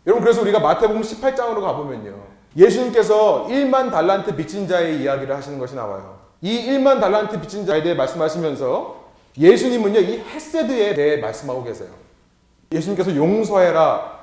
여러분 0.06 0.22
그래서 0.22 0.40
우리가 0.42 0.58
마태복음 0.60 1.02
18장으로 1.02 1.60
가보면요. 1.60 2.36
예수님께서 2.56 3.46
1만 3.48 3.90
달란트 3.90 4.34
빚진 4.36 4.66
자의 4.66 5.02
이야기를 5.02 5.34
하시는 5.36 5.58
것이 5.58 5.74
나와요. 5.74 6.18
이 6.40 6.66
1만 6.68 7.00
달란트 7.00 7.40
빚진 7.40 7.66
자에 7.66 7.82
대해 7.82 7.94
말씀하시면서 7.94 9.04
예수님은요, 9.38 10.00
이 10.00 10.18
헤세드에 10.20 10.94
대해 10.94 11.16
말씀하고 11.18 11.62
계세요. 11.64 11.90
예수님께서 12.72 13.14
용서해라. 13.14 14.16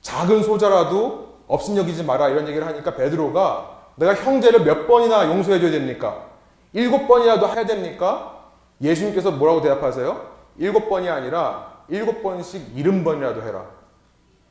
작은 0.00 0.42
소자라도 0.42 1.29
없음 1.50 1.76
여기지 1.76 2.04
마라. 2.04 2.28
이런 2.28 2.46
얘기를 2.46 2.64
하니까 2.64 2.94
베드로가 2.94 3.78
내가 3.96 4.14
형제를 4.14 4.62
몇 4.62 4.86
번이나 4.86 5.26
용서해 5.26 5.58
줘야 5.58 5.72
됩니까? 5.72 6.26
일곱 6.72 7.08
번이라도 7.08 7.48
해야 7.48 7.66
됩니까? 7.66 8.44
예수님께서 8.80 9.32
뭐라고 9.32 9.60
대답하세요? 9.60 10.30
일곱 10.58 10.88
번이 10.88 11.08
아니라 11.08 11.82
일곱 11.88 12.22
번씩 12.22 12.78
일흔 12.78 13.02
번이라도 13.02 13.42
해라. 13.42 13.66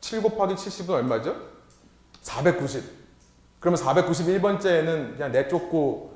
7 0.01 0.21
곱하기 0.21 0.55
70은 0.55 0.89
얼마죠? 0.89 1.35
490. 2.21 2.83
그러면 3.61 3.79
491번째는 3.79 5.15
그냥 5.15 5.31
내쫓고 5.31 6.13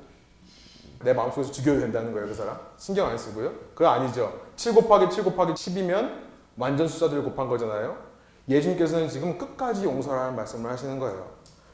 내 1.02 1.14
마음속에서 1.14 1.50
죽여도 1.50 1.80
된다는 1.80 2.12
거예요, 2.12 2.28
그 2.28 2.34
사람. 2.34 2.58
신경 2.76 3.08
안 3.08 3.16
쓰고요. 3.16 3.52
그거 3.74 3.88
아니죠. 3.88 4.38
7 4.56 4.74
곱하기 4.74 5.10
7 5.10 5.24
곱하기 5.24 5.52
10이면 5.54 6.12
완전 6.58 6.86
숫자들을 6.86 7.22
곱한 7.24 7.48
거잖아요. 7.48 8.13
예수님께서는 8.48 9.08
지금 9.08 9.38
끝까지 9.38 9.84
용서라는 9.84 10.36
말씀을 10.36 10.70
하시는 10.70 10.98
거예요. 10.98 11.30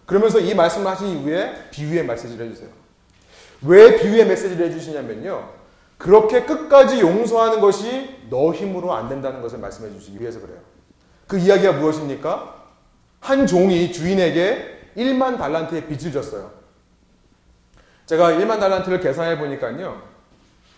그러면서 0.06 0.38
이 0.40 0.54
말씀을 0.54 0.90
하신 0.90 1.06
이후에 1.08 1.70
비유의 1.70 2.04
메시지를 2.04 2.46
해주세요. 2.46 2.68
왜 3.62 3.96
비유의 4.00 4.26
메시지를 4.26 4.66
해주시냐면요. 4.66 5.50
그렇게 5.98 6.44
끝까지 6.44 7.00
용서하는 7.00 7.60
것이 7.60 8.16
너 8.30 8.52
힘으로 8.52 8.94
안 8.94 9.08
된다는 9.08 9.42
것을 9.42 9.58
말씀해 9.58 9.92
주시기 9.92 10.20
위해서 10.20 10.40
그래요. 10.40 10.58
그 11.26 11.38
이야기가 11.38 11.72
무엇입니까? 11.72 12.54
한 13.20 13.46
종이 13.46 13.92
주인에게 13.92 14.92
1만 14.96 15.38
달란트의 15.38 15.86
빚을 15.86 16.12
졌어요. 16.12 16.50
제가 18.06 18.32
1만 18.32 18.58
달란트를 18.58 18.98
계산해 19.00 19.38
보니까요. 19.38 20.02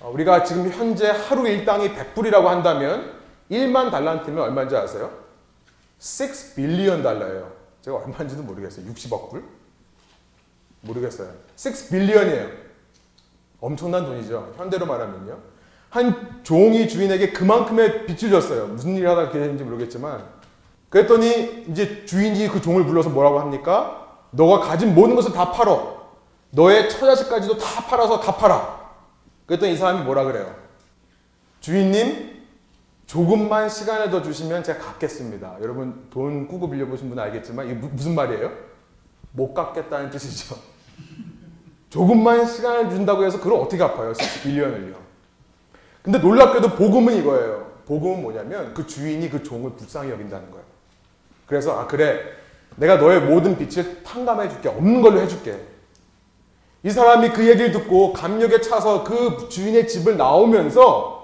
어, 0.01 0.11
우리가 0.11 0.43
지금 0.43 0.71
현재 0.71 1.09
하루 1.09 1.49
일당이 1.49 1.95
100불이라고 1.95 2.45
한다면 2.45 3.13
1만 3.51 3.91
달란트면 3.91 4.43
얼마인지 4.43 4.77
아세요? 4.77 5.11
6 6.03 6.57
빌리언 6.57 7.03
달러예요. 7.05 7.53
제가 7.81 7.99
얼마인지도 7.99 8.43
모르겠어요. 8.43 8.85
60억 8.87 9.31
불? 9.31 9.45
모르겠어요. 10.81 11.33
6 11.57 11.91
빌리언이에요. 11.91 12.49
엄청난 13.61 14.05
돈이죠. 14.05 14.55
현대로 14.57 14.87
말하면요. 14.87 15.39
한 15.91 16.41
종이 16.43 16.89
주인에게 16.89 17.33
그만큼의 17.33 18.07
빚을 18.07 18.33
졌어요. 18.33 18.67
무슨 18.67 18.97
일을 18.97 19.09
하다 19.11 19.21
그렇게 19.23 19.39
됐는지 19.39 19.63
모르겠지만. 19.63 20.25
그랬더니 20.89 21.67
이제 21.69 22.05
주인이 22.05 22.49
그 22.49 22.61
종을 22.61 22.85
불러서 22.85 23.11
뭐라고 23.11 23.39
합니까? 23.39 24.27
너가 24.33 24.61
가진 24.61 24.95
모든 24.95 25.15
것을 25.15 25.33
다 25.33 25.53
팔어. 25.53 26.11
너의 26.51 26.91
처자식까지도 26.91 27.59
다 27.59 27.87
팔아서 27.87 28.19
갚아라. 28.21 28.91
그랬더니 29.47 29.75
이 29.75 29.77
사람이 29.77 30.03
뭐라 30.03 30.25
그래요? 30.25 30.55
주인님, 31.61 32.42
조금만 33.13 33.69
시간을 33.69 34.09
더 34.09 34.23
주시면 34.23 34.65
제가 34.65 34.79
갚겠습니다. 34.79 35.59
여러분 35.61 36.07
돈 36.09 36.49
꾸고 36.49 36.71
빌려보신 36.71 37.11
분은 37.11 37.23
알겠지만 37.25 37.67
이게 37.67 37.75
무슨 37.75 38.15
말이에요? 38.15 38.51
못 39.33 39.53
갚겠다는 39.53 40.09
뜻이죠. 40.09 40.57
조금만 41.91 42.47
시간을 42.47 42.89
준다고 42.89 43.23
해서 43.23 43.37
그걸 43.39 43.61
어떻게 43.61 43.77
갚아요? 43.77 44.15
6빌리언을요. 44.15 44.95
근데 46.01 46.21
놀랍게도 46.21 46.71
복음은 46.71 47.15
이거예요. 47.19 47.73
복음은 47.85 48.23
뭐냐면 48.23 48.73
그 48.73 48.87
주인이 48.87 49.29
그 49.29 49.43
종을 49.43 49.73
불쌍히 49.73 50.11
여긴다는 50.11 50.51
거예요. 50.51 50.65
그래서 51.45 51.79
아 51.79 51.87
그래 51.87 52.19
내가 52.77 52.97
너의 52.97 53.21
모든 53.21 53.59
빛을 53.59 54.03
탕감해 54.05 54.49
줄게 54.49 54.71
없는 54.71 55.03
걸로 55.03 55.21
해줄게. 55.21 55.61
이 56.83 56.89
사람이 56.89 57.29
그 57.33 57.47
얘기를 57.47 57.73
듣고 57.73 58.15
감력에 58.15 58.63
차서 58.63 59.05
그 59.05 59.51
주인의 59.51 59.87
집을 59.87 60.17
나오면서 60.17 61.22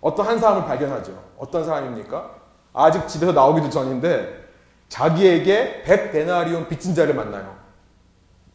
어떤 0.00 0.26
한 0.26 0.38
사람을 0.38 0.64
발견하죠. 0.64 1.12
어떤 1.38 1.64
사람입니까? 1.64 2.30
아직 2.72 3.08
집에서 3.08 3.32
나오기도 3.32 3.70
전인데 3.70 4.44
자기에게 4.88 5.84
100데나리온 5.86 6.68
빚진 6.68 6.94
자를 6.94 7.14
만나요. 7.14 7.56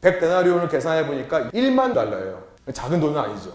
100데나리온을 0.02 0.70
계산해 0.70 1.08
보니까 1.08 1.50
1만 1.50 1.94
달러예요. 1.94 2.42
작은 2.74 3.00
돈은 3.00 3.20
아니죠. 3.20 3.52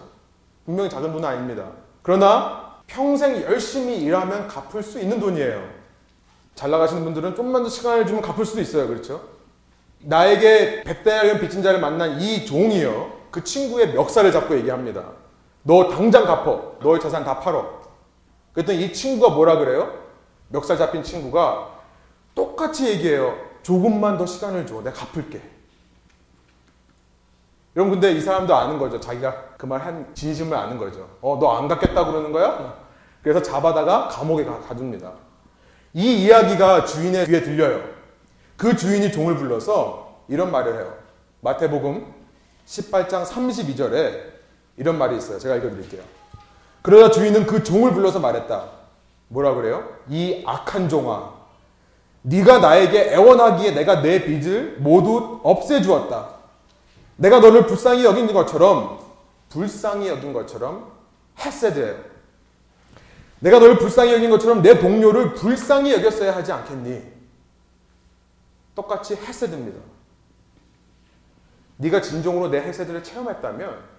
분명히 0.65 0.89
작은 0.89 1.11
돈은 1.11 1.27
아닙니다. 1.27 1.65
그러나 2.03 2.75
평생 2.87 3.41
열심히 3.41 3.97
일하면 4.01 4.47
갚을 4.47 4.83
수 4.83 4.99
있는 4.99 5.19
돈이에요. 5.19 5.77
잘 6.55 6.71
나가시는 6.71 7.03
분들은 7.03 7.35
좀만 7.35 7.63
더 7.63 7.69
시간을 7.69 8.05
주면 8.07 8.21
갚을 8.21 8.45
수도 8.45 8.61
있어요. 8.61 8.87
그렇죠? 8.87 9.21
나에게 9.99 10.83
100데나리온 10.83 11.39
빚진 11.39 11.63
자를 11.63 11.79
만난 11.79 12.19
이 12.19 12.45
종이요. 12.45 13.11
그 13.31 13.43
친구의 13.43 13.93
멱살을 13.93 14.31
잡고 14.31 14.55
얘기합니다. 14.57 15.03
너 15.63 15.89
당장 15.89 16.25
갚어. 16.25 16.77
너의 16.81 16.99
재산 16.99 17.23
다 17.23 17.39
팔어. 17.39 17.76
그랬더니 18.57 18.85
이 18.85 18.91
친구가 18.93 19.35
뭐라 19.35 19.57
그래요? 19.59 19.93
멱살 20.47 20.79
잡힌 20.79 21.03
친구가 21.03 21.75
똑같이 22.33 22.87
얘기해요. 22.87 23.37
조금만 23.61 24.17
더 24.17 24.25
시간을 24.25 24.65
줘. 24.65 24.81
내가 24.81 24.93
갚을게. 24.93 25.39
여러분 27.75 27.99
근데 27.99 28.13
이 28.13 28.19
사람도 28.19 28.55
아는 28.55 28.79
거죠. 28.79 28.99
자기가 28.99 29.49
그 29.57 29.67
말 29.67 29.81
한 29.81 30.09
진심을 30.15 30.57
아는 30.57 30.79
거죠. 30.79 31.07
어, 31.21 31.37
너 31.39 31.51
안 31.55 31.67
갚겠다 31.67 32.05
그러는 32.05 32.31
거야? 32.31 32.75
그래서 33.21 33.43
잡아다가 33.43 34.07
감옥에 34.07 34.43
가, 34.43 34.59
가둡니다. 34.61 35.13
이 35.93 36.23
이야기가 36.23 36.85
주인의 36.85 37.27
귀에 37.27 37.41
들려요. 37.43 37.83
그 38.55 38.75
주인이 38.75 39.11
종을 39.11 39.35
불러서 39.35 40.23
이런 40.27 40.49
말을 40.51 40.73
해요. 40.79 40.97
마태복음 41.41 42.11
18장 42.65 43.23
32절에 43.23 44.23
이런 44.77 44.97
말이 44.97 45.15
있어요. 45.17 45.37
제가 45.37 45.57
읽어드릴게요. 45.57 46.01
그러자 46.81 47.11
주인은 47.11 47.45
그 47.45 47.63
종을 47.63 47.93
불러서 47.93 48.19
말했다. 48.19 48.65
뭐라 49.29 49.53
그래요? 49.55 49.87
이 50.07 50.43
악한 50.45 50.87
종아, 50.89 51.33
네가 52.21 52.59
나에게 52.59 53.13
애원하기에 53.13 53.71
내가 53.71 54.01
내 54.01 54.23
빚을 54.23 54.77
모두 54.79 55.39
없애주었다. 55.43 56.37
내가 57.17 57.39
너를 57.39 57.65
불쌍히 57.65 58.05
여긴 58.05 58.31
것처럼 58.31 58.99
불쌍히 59.49 60.07
여긴 60.07 60.33
것처럼 60.33 60.91
헤세드예요. 61.39 61.95
내가 63.39 63.59
너를 63.59 63.77
불쌍히 63.77 64.13
여긴 64.13 64.29
것처럼 64.29 64.61
내 64.61 64.79
동료를 64.79 65.33
불쌍히 65.33 65.93
여겼어야 65.93 66.35
하지 66.35 66.51
않겠니? 66.51 67.01
똑같이 68.75 69.15
헤세드입니다. 69.15 69.79
네가 71.77 72.01
진정으로 72.01 72.49
내 72.49 72.59
헤세드를 72.59 73.03
체험했다면 73.03 73.96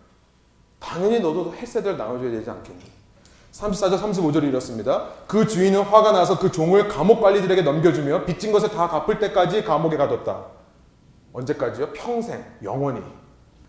당연히 0.81 1.21
너도 1.21 1.55
헤세드를 1.55 1.97
나눠줘야 1.97 2.31
되지 2.31 2.49
않겠니? 2.51 2.99
34절 3.53 3.99
35절이 3.99 4.45
이렇습니다. 4.45 5.09
그 5.27 5.47
주인은 5.47 5.83
화가 5.83 6.12
나서 6.12 6.38
그 6.38 6.53
종을 6.53 6.88
감옥 6.88 7.21
관리들에게 7.21 7.62
넘겨주며 7.62 8.25
빚진 8.25 8.53
것을 8.53 8.69
다 8.69 8.88
갚을 8.88 9.19
때까지 9.19 9.64
감옥에 9.64 9.97
가뒀다. 9.97 10.45
언제까지요? 11.33 11.93
평생, 11.93 12.45
영원히. 12.62 13.03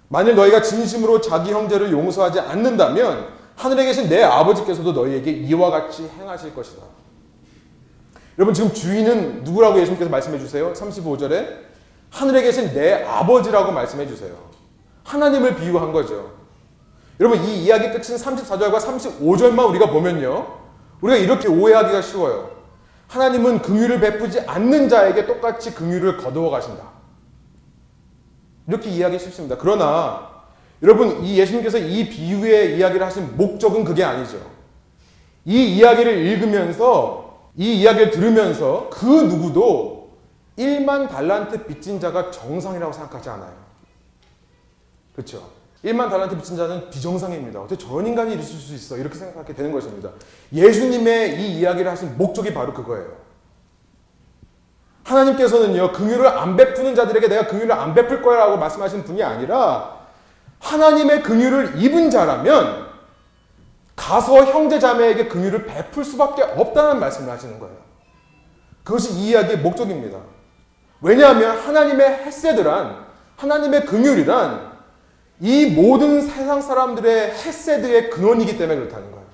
만일 0.07 0.35
너희가 0.35 0.61
진심으로 0.61 1.21
자기 1.21 1.51
형제를 1.51 1.91
용서하지 1.91 2.39
않는다면 2.39 3.27
하늘에 3.55 3.85
계신 3.85 4.09
내 4.09 4.23
아버지께서도 4.23 4.93
너희에게 4.93 5.31
이와 5.31 5.69
같이 5.69 6.09
행하실 6.17 6.55
것이다. 6.55 6.83
여러분 8.37 8.53
지금 8.53 8.73
주인은 8.73 9.43
누구라고 9.43 9.79
예수님께서 9.79 10.09
말씀해 10.09 10.39
주세요? 10.39 10.71
35절에 10.73 11.69
하늘에 12.09 12.41
계신 12.41 12.73
내 12.73 13.03
아버지라고 13.03 13.71
말씀해 13.71 14.07
주세요. 14.07 14.33
하나님을 15.03 15.55
비유한 15.55 15.91
거죠. 15.91 16.38
여러분 17.19 17.43
이 17.43 17.63
이야기 17.63 17.89
끝인 17.89 18.17
34절과 18.17 18.79
35절만 18.79 19.69
우리가 19.69 19.89
보면요. 19.89 20.59
우리가 21.01 21.17
이렇게 21.17 21.47
오해하기가 21.49 22.01
쉬워요. 22.01 22.51
하나님은 23.07 23.61
긍휼을 23.61 23.99
베푸지 23.99 24.41
않는 24.41 24.87
자에게 24.87 25.25
똑같이 25.25 25.73
긍휼을 25.73 26.17
거두어 26.17 26.49
가신다. 26.49 26.83
이렇게 28.67 28.89
이해하기 28.89 29.19
쉽습니다. 29.19 29.57
그러나 29.57 30.29
여러분 30.81 31.23
이 31.23 31.37
예수님께서 31.37 31.77
이 31.77 32.07
비유의 32.07 32.77
이야기를 32.77 33.05
하신 33.05 33.35
목적은 33.35 33.83
그게 33.83 34.03
아니죠. 34.03 34.39
이 35.43 35.75
이야기를 35.75 36.19
읽으면서 36.19 37.49
이 37.57 37.81
이야기를 37.81 38.11
들으면서 38.11 38.89
그 38.91 39.05
누구도 39.05 40.11
1만 40.57 41.09
달란트 41.09 41.65
빚진 41.65 41.99
자가 41.99 42.31
정상이라고 42.31 42.93
생각하지 42.93 43.29
않아요. 43.29 43.53
그렇죠? 45.13 45.58
1만 45.83 46.09
달란트 46.09 46.35
빚진 46.35 46.57
자는 46.57 46.89
비정상입니다. 46.89 47.61
어떻게 47.61 47.77
저런 47.77 48.05
인간이 48.05 48.33
있을 48.33 48.43
수 48.43 48.73
있어? 48.73 48.97
이렇게 48.97 49.17
생각하게 49.17 49.53
되는 49.53 49.71
것입니다. 49.71 50.09
예수님의 50.53 51.39
이 51.39 51.59
이야기를 51.59 51.89
하신 51.89 52.17
목적이 52.17 52.53
바로 52.53 52.73
그거예요. 52.73 53.29
하나님께서는요, 55.05 55.93
긍휼을 55.93 56.27
안 56.27 56.55
베푸는 56.55 56.95
자들에게 56.95 57.27
내가 57.29 57.47
긍휼을 57.47 57.71
안 57.71 57.93
베풀 57.93 58.21
거야라고 58.21 58.57
말씀하신 58.57 59.03
분이 59.05 59.23
아니라 59.23 59.97
하나님의 60.59 61.23
긍휼을 61.23 61.81
입은 61.81 62.09
자라면 62.09 62.89
가서 63.95 64.45
형제 64.45 64.79
자매에게 64.79 65.27
긍휼을 65.29 65.65
베풀 65.65 66.03
수밖에 66.03 66.43
없다는 66.43 66.99
말씀을 66.99 67.31
하시는 67.31 67.57
거예요. 67.59 67.77
그것이 68.83 69.13
이 69.13 69.29
이야기의 69.29 69.59
목적입니다. 69.59 70.19
왜냐하면 71.01 71.57
하나님의 71.57 72.25
햇세드란 72.25 73.05
하나님의 73.37 73.85
긍휼이란 73.85 74.68
이 75.41 75.67
모든 75.67 76.21
세상 76.21 76.61
사람들의 76.61 77.31
햇세드의 77.31 78.09
근원이기 78.09 78.57
때문에 78.57 78.77
그렇다는 78.79 79.11
거예요. 79.11 79.25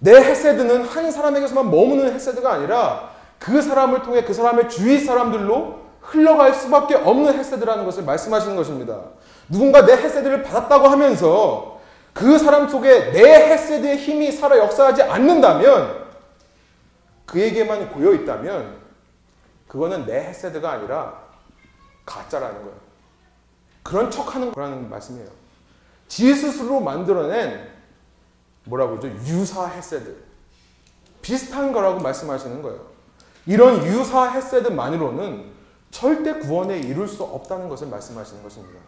내 0.00 0.14
햇세드는 0.16 0.84
한 0.84 1.10
사람에게서만 1.10 1.70
머무는 1.70 2.12
햇세드가 2.12 2.52
아니라 2.52 3.10
그 3.38 3.62
사람을 3.62 4.02
통해 4.02 4.24
그 4.24 4.34
사람의 4.34 4.68
주위 4.68 4.98
사람들로 4.98 5.80
흘러갈 6.00 6.52
수밖에 6.54 6.96
없는 6.96 7.38
햇세드라는 7.38 7.84
것을 7.84 8.04
말씀하시는 8.04 8.56
것입니다. 8.56 9.00
누군가 9.48 9.86
내 9.86 9.94
햇세드를 9.94 10.42
받았다고 10.42 10.88
하면서 10.88 11.80
그 12.12 12.38
사람 12.38 12.68
속에 12.68 13.12
내 13.12 13.50
햇세드의 13.50 13.96
힘이 13.96 14.32
살아 14.32 14.58
역사하지 14.58 15.02
않는다면 15.02 16.02
그에게만 17.26 17.90
고여 17.90 18.12
있다면 18.14 18.76
그거는 19.68 20.04
내 20.04 20.18
햇세드가 20.26 20.70
아니라 20.72 21.22
가짜라는 22.04 22.56
거예요. 22.56 22.81
그런 23.82 24.10
척 24.10 24.34
하는 24.34 24.52
거라는 24.52 24.88
말씀이에요. 24.88 25.28
지 26.08 26.34
스스로 26.34 26.80
만들어낸 26.80 27.68
뭐라고 28.64 28.98
그러죠? 28.98 29.16
유사 29.26 29.66
햇세드. 29.66 30.16
비슷한 31.20 31.72
거라고 31.72 32.00
말씀하시는 32.00 32.62
거예요. 32.62 32.92
이런 33.46 33.84
유사 33.86 34.28
햇세드만으로는 34.30 35.52
절대 35.90 36.34
구원에 36.34 36.78
이룰 36.78 37.08
수 37.08 37.22
없다는 37.22 37.68
것을 37.68 37.88
말씀하시는 37.88 38.42
것입니다. 38.42 38.80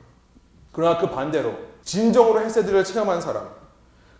그러나 0.73 0.99
그 0.99 1.11
반대로 1.11 1.55
진정으로 1.83 2.41
햇세드를 2.41 2.85
체험한 2.85 3.21
사람, 3.21 3.49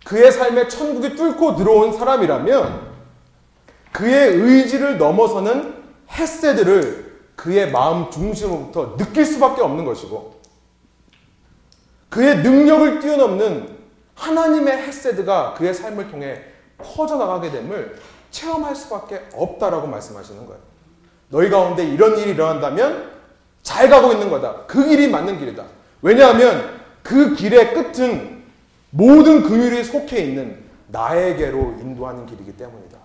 그의 0.05 0.31
삶에 0.31 0.67
천국이 0.67 1.15
뚫고 1.15 1.55
들어온 1.55 1.91
사람이라면 1.91 2.95
그의 3.91 4.35
의지를 4.35 4.97
넘어서는 4.97 5.83
햇세드를 6.09 7.05
그의 7.35 7.71
마음 7.71 8.09
중심으로부터 8.11 8.95
느낄 8.97 9.25
수밖에 9.25 9.61
없는 9.61 9.83
것이고 9.83 10.34
그의 12.15 12.37
능력을 12.37 13.01
뛰어넘는 13.01 13.75
하나님의 14.15 14.83
햇세드가 14.83 15.55
그의 15.55 15.73
삶을 15.73 16.09
통해 16.09 16.41
퍼져나가게 16.77 17.51
됨을 17.51 17.97
체험할 18.31 18.73
수밖에 18.73 19.25
없다라고 19.33 19.85
말씀하시는 19.87 20.45
거예요. 20.45 20.61
너희 21.27 21.49
가운데 21.49 21.85
이런 21.85 22.17
일이 22.17 22.31
일어난다면 22.31 23.11
잘 23.63 23.89
가고 23.89 24.13
있는 24.13 24.29
거다. 24.29 24.65
그 24.65 24.87
길이 24.87 25.09
맞는 25.09 25.39
길이다. 25.39 25.65
왜냐하면 26.01 26.79
그 27.03 27.35
길의 27.35 27.73
끝은 27.73 28.43
모든 28.91 29.43
긍휼이 29.43 29.83
속해 29.83 30.19
있는 30.23 30.63
나에게로 30.87 31.75
인도하는 31.81 32.25
길이기 32.27 32.55
때문이다. 32.55 32.97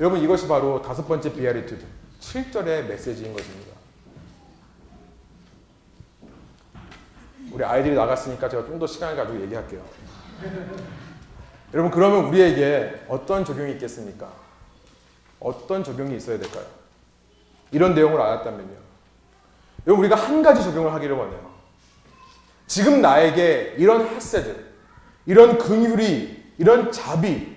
여러분 0.00 0.18
이것이 0.22 0.48
바로 0.48 0.80
다섯 0.80 1.06
번째 1.06 1.30
비아리투드 1.30 1.84
7절의 2.20 2.86
메시지인 2.86 3.34
것입니다. 3.34 3.77
우리 7.52 7.64
아이들이 7.64 7.94
나갔으니까 7.94 8.48
제가 8.48 8.64
좀 8.66 8.78
더 8.78 8.86
시간을 8.86 9.16
가지고 9.16 9.40
얘기할게요. 9.42 9.80
여러분 11.74 11.90
그러면 11.90 12.24
우리에게 12.26 13.02
어떤 13.08 13.44
적용이 13.44 13.72
있겠습니까? 13.72 14.30
어떤 15.40 15.84
적용이 15.84 16.16
있어야 16.16 16.38
될까요? 16.38 16.64
이런 17.70 17.94
내용을 17.94 18.20
알았다면요. 18.20 18.76
여러분 19.86 20.04
우리가 20.04 20.16
한 20.16 20.42
가지 20.42 20.62
적용을 20.62 20.92
하기를 20.94 21.16
원해요. 21.16 21.48
지금 22.66 23.00
나에게 23.00 23.74
이런 23.78 24.06
헤세드, 24.06 24.64
이런 25.26 25.58
긍휼이, 25.58 26.52
이런 26.58 26.92
자비, 26.92 27.56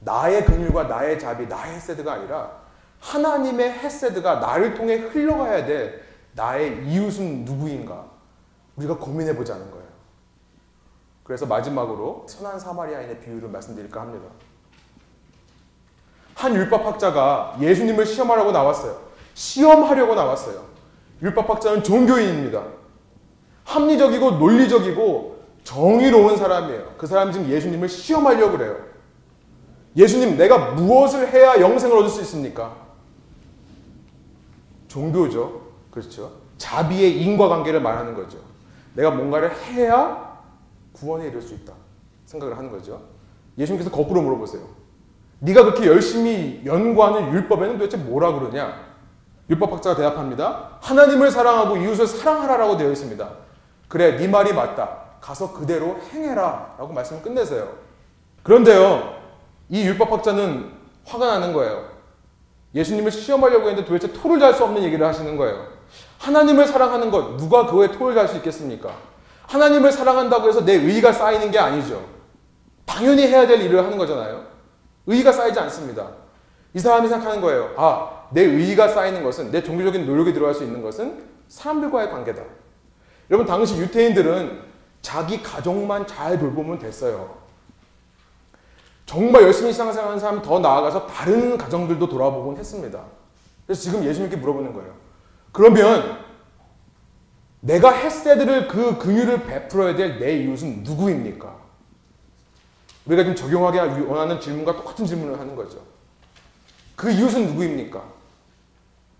나의 0.00 0.44
긍휼과 0.44 0.84
나의 0.84 1.18
자비, 1.18 1.46
나의 1.46 1.76
헤세드가 1.76 2.12
아니라 2.14 2.50
하나님의 3.00 3.72
헤세드가 3.72 4.36
나를 4.36 4.74
통해 4.74 4.96
흘러가야 4.96 5.64
될 5.66 6.02
나의 6.34 6.86
이웃은 6.86 7.44
누구인가? 7.44 8.05
우리가 8.76 8.96
고민해 8.96 9.36
보자는 9.36 9.70
거예요. 9.70 9.86
그래서 11.24 11.46
마지막으로 11.46 12.26
선한 12.28 12.60
사마리아인의 12.60 13.20
비유를 13.20 13.48
말씀드릴까 13.48 14.00
합니다. 14.00 14.26
한 16.34 16.54
율법학자가 16.54 17.56
예수님을 17.60 18.06
시험하려고 18.06 18.52
나왔어요. 18.52 19.00
시험하려고 19.34 20.14
나왔어요. 20.14 20.64
율법학자는 21.22 21.82
종교인입니다. 21.82 22.62
합리적이고 23.64 24.32
논리적이고 24.32 25.36
정의로운 25.64 26.36
사람이에요. 26.36 26.94
그 26.96 27.06
사람이 27.06 27.32
지금 27.32 27.48
예수님을 27.48 27.88
시험하려고 27.88 28.58
그래요. 28.58 28.76
예수님, 29.96 30.36
내가 30.36 30.72
무엇을 30.72 31.32
해야 31.32 31.58
영생을 31.58 31.96
얻을 31.96 32.10
수 32.10 32.20
있습니까? 32.20 32.76
종교죠. 34.88 35.62
그렇죠. 35.90 36.32
자비의 36.58 37.20
인과관계를 37.22 37.80
말하는 37.80 38.14
거죠. 38.14 38.38
내가 38.96 39.10
뭔가를 39.10 39.54
해야 39.54 40.40
구원에 40.92 41.26
이를 41.26 41.40
수 41.40 41.54
있다. 41.54 41.72
생각을 42.24 42.56
하는 42.56 42.70
거죠. 42.70 43.00
예수님께서 43.58 43.90
거꾸로 43.90 44.22
물어보세요. 44.22 44.62
네가 45.40 45.64
그렇게 45.64 45.86
열심히 45.86 46.62
연구하는 46.64 47.32
율법에는 47.32 47.78
도대체 47.78 47.98
뭐라 47.98 48.32
그러냐? 48.32 48.86
율법학자가 49.50 49.96
대답합니다. 49.96 50.78
하나님을 50.80 51.30
사랑하고 51.30 51.76
이웃을 51.76 52.06
사랑하라라고 52.06 52.78
되어 52.78 52.90
있습니다. 52.90 53.30
그래, 53.88 54.16
네 54.16 54.26
말이 54.26 54.52
맞다. 54.52 55.04
가서 55.20 55.52
그대로 55.52 55.98
행해라라고 56.10 56.92
말씀을 56.92 57.22
끝내세요. 57.22 57.68
그런데요, 58.42 59.14
이 59.68 59.82
율법학자는 59.82 60.72
화가 61.04 61.26
나는 61.26 61.52
거예요. 61.52 61.84
예수님을 62.74 63.10
시험하려고 63.10 63.68
했는데 63.68 63.86
도대체 63.86 64.12
토를 64.12 64.40
잘 64.40 64.54
수 64.54 64.64
없는 64.64 64.82
얘기를 64.82 65.06
하시는 65.06 65.36
거예요. 65.36 65.75
하나님을 66.18 66.66
사랑하는 66.66 67.10
것, 67.10 67.36
누가 67.36 67.66
그거에 67.66 67.90
토를 67.92 68.14
잘수 68.14 68.36
있겠습니까? 68.36 68.94
하나님을 69.46 69.92
사랑한다고 69.92 70.48
해서 70.48 70.64
내 70.64 70.74
의의가 70.74 71.12
쌓이는 71.12 71.50
게 71.50 71.58
아니죠. 71.58 72.04
당연히 72.84 73.26
해야 73.26 73.46
될 73.46 73.60
일을 73.60 73.84
하는 73.84 73.96
거잖아요. 73.96 74.44
의의가 75.06 75.32
쌓이지 75.32 75.58
않습니다. 75.60 76.08
이 76.74 76.78
사람이 76.78 77.08
생각하는 77.08 77.40
거예요. 77.40 77.74
아, 77.76 78.26
내 78.30 78.42
의의가 78.42 78.88
쌓이는 78.88 79.22
것은, 79.22 79.50
내 79.50 79.62
종교적인 79.62 80.04
노력이 80.06 80.32
들어갈 80.32 80.54
수 80.54 80.64
있는 80.64 80.82
것은 80.82 81.24
사람들과의 81.48 82.10
관계다. 82.10 82.42
여러분, 83.30 83.46
당시 83.46 83.76
유태인들은 83.76 84.60
자기 85.02 85.42
가족만 85.42 86.06
잘 86.06 86.38
돌보면 86.38 86.78
됐어요. 86.78 87.36
정말 89.04 89.42
열심히 89.42 89.72
신앙생활하는 89.72 90.18
사람 90.18 90.42
더 90.42 90.58
나아가서 90.58 91.06
다른 91.06 91.56
가정들도 91.56 92.08
돌아보곤 92.08 92.56
했습니다. 92.56 93.00
그래서 93.64 93.82
지금 93.82 94.04
예수님께 94.04 94.36
물어보는 94.36 94.72
거예요. 94.72 95.05
그러면 95.56 96.18
내가 97.60 97.90
햇세드를 97.90 98.68
그 98.68 98.98
긍휼을 98.98 99.44
베풀어야 99.46 99.96
될 99.96 100.18
내 100.18 100.36
이웃은 100.42 100.82
누구입니까? 100.82 101.56
우리가 103.06 103.22
지금 103.22 103.34
적용하기 103.34 104.02
원하는 104.02 104.38
질문과 104.38 104.76
똑같은 104.76 105.06
질문을 105.06 105.40
하는 105.40 105.56
거죠. 105.56 105.78
그 106.94 107.10
이웃은 107.10 107.46
누구입니까? 107.46 108.04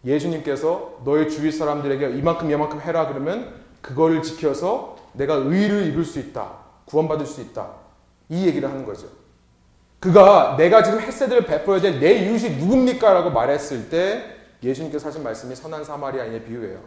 예수님께서 0.04 1.00
너의 1.06 1.30
주위 1.30 1.50
사람들에게 1.50 2.18
이만큼 2.18 2.50
이만큼 2.50 2.82
해라 2.82 3.08
그러면 3.08 3.54
그거를 3.80 4.22
지켜서 4.22 4.98
내가 5.14 5.36
의를 5.36 5.86
이룰 5.86 6.04
수 6.04 6.18
있다. 6.18 6.50
구원받을 6.84 7.24
수 7.24 7.40
있다. 7.40 7.70
이 8.28 8.46
얘기를 8.46 8.68
하는 8.68 8.84
거죠. 8.84 9.06
그가 10.00 10.56
내가 10.58 10.82
지금 10.82 11.00
햇세드를 11.00 11.46
베풀어야 11.46 11.80
될 11.80 11.98
내 11.98 12.26
이웃이 12.26 12.56
누굽니까? 12.58 13.10
라고 13.14 13.30
말했을 13.30 13.88
때 13.88 14.35
예수님께서 14.66 15.08
하신 15.08 15.22
말씀이 15.22 15.54
선한 15.54 15.84
사마리아인의 15.84 16.44
비유예요. 16.44 16.80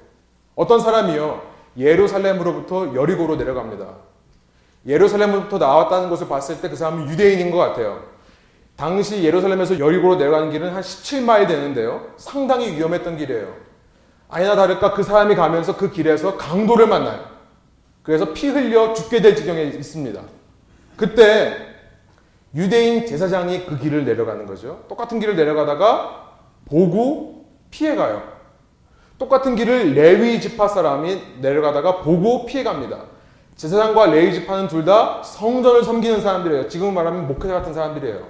어떤 0.56 0.80
사람이요. 0.80 1.42
예루살렘으로부터 1.78 2.94
여리고로 2.94 3.36
내려갑니다. 3.38 3.96
예루살렘으로부터 4.86 5.58
나왔다는 5.58 6.10
것을 6.10 6.28
봤을 6.28 6.62
때 6.62 6.70
그 6.70 6.76
사람은 6.76 7.10
유대인인 7.10 7.52
것 7.52 7.58
같아요. 7.58 8.04
당시 8.76 9.24
예루살렘에서 9.24 9.78
여리고로 9.80 10.16
내려가는 10.16 10.52
길은 10.52 10.74
한 10.74 10.82
17마일 10.82 11.48
되는데요. 11.48 12.08
상당히 12.18 12.72
위험했던 12.76 13.18
길이에요. 13.18 13.54
아니나 14.30 14.56
다를까 14.56 14.94
그 14.94 15.04
사람이 15.04 15.36
가면서 15.36 15.76
그 15.76 15.92
길에서 15.92 16.38
강도를 16.38 16.88
만나요. 16.88 17.26
그래서 18.04 18.32
피 18.34 18.48
흘려 18.48 18.94
죽게 18.94 19.22
될 19.22 19.36
지경에 19.36 19.64
있습니다. 19.64 20.22
그때 20.96 21.56
유대인 22.56 23.06
제사장이 23.06 23.66
그 23.66 23.78
길을 23.78 24.06
내려가는 24.06 24.46
거죠. 24.46 24.86
똑같은 24.88 25.20
길을 25.20 25.36
내려가다가 25.36 26.38
보고 26.66 27.39
피해가요. 27.72 28.40
똑같은 29.18 29.56
길을 29.56 29.94
레위 29.94 30.40
지파 30.40 30.68
사람이 30.68 31.22
내려가다가 31.42 32.02
보고 32.02 32.46
피해갑니다. 32.46 32.98
제사장과 33.56 34.08
레위 34.08 34.34
지파는 34.34 34.68
둘 34.70 34.86
다 34.86 35.22
성전을 35.22 35.84
섬기는 35.84 36.22
사람들이에요. 36.22 36.70
지금 36.70 36.94
말하면 36.94 37.28
목회자 37.28 37.54
같은 37.56 37.74
사람들이에요. 37.74 38.26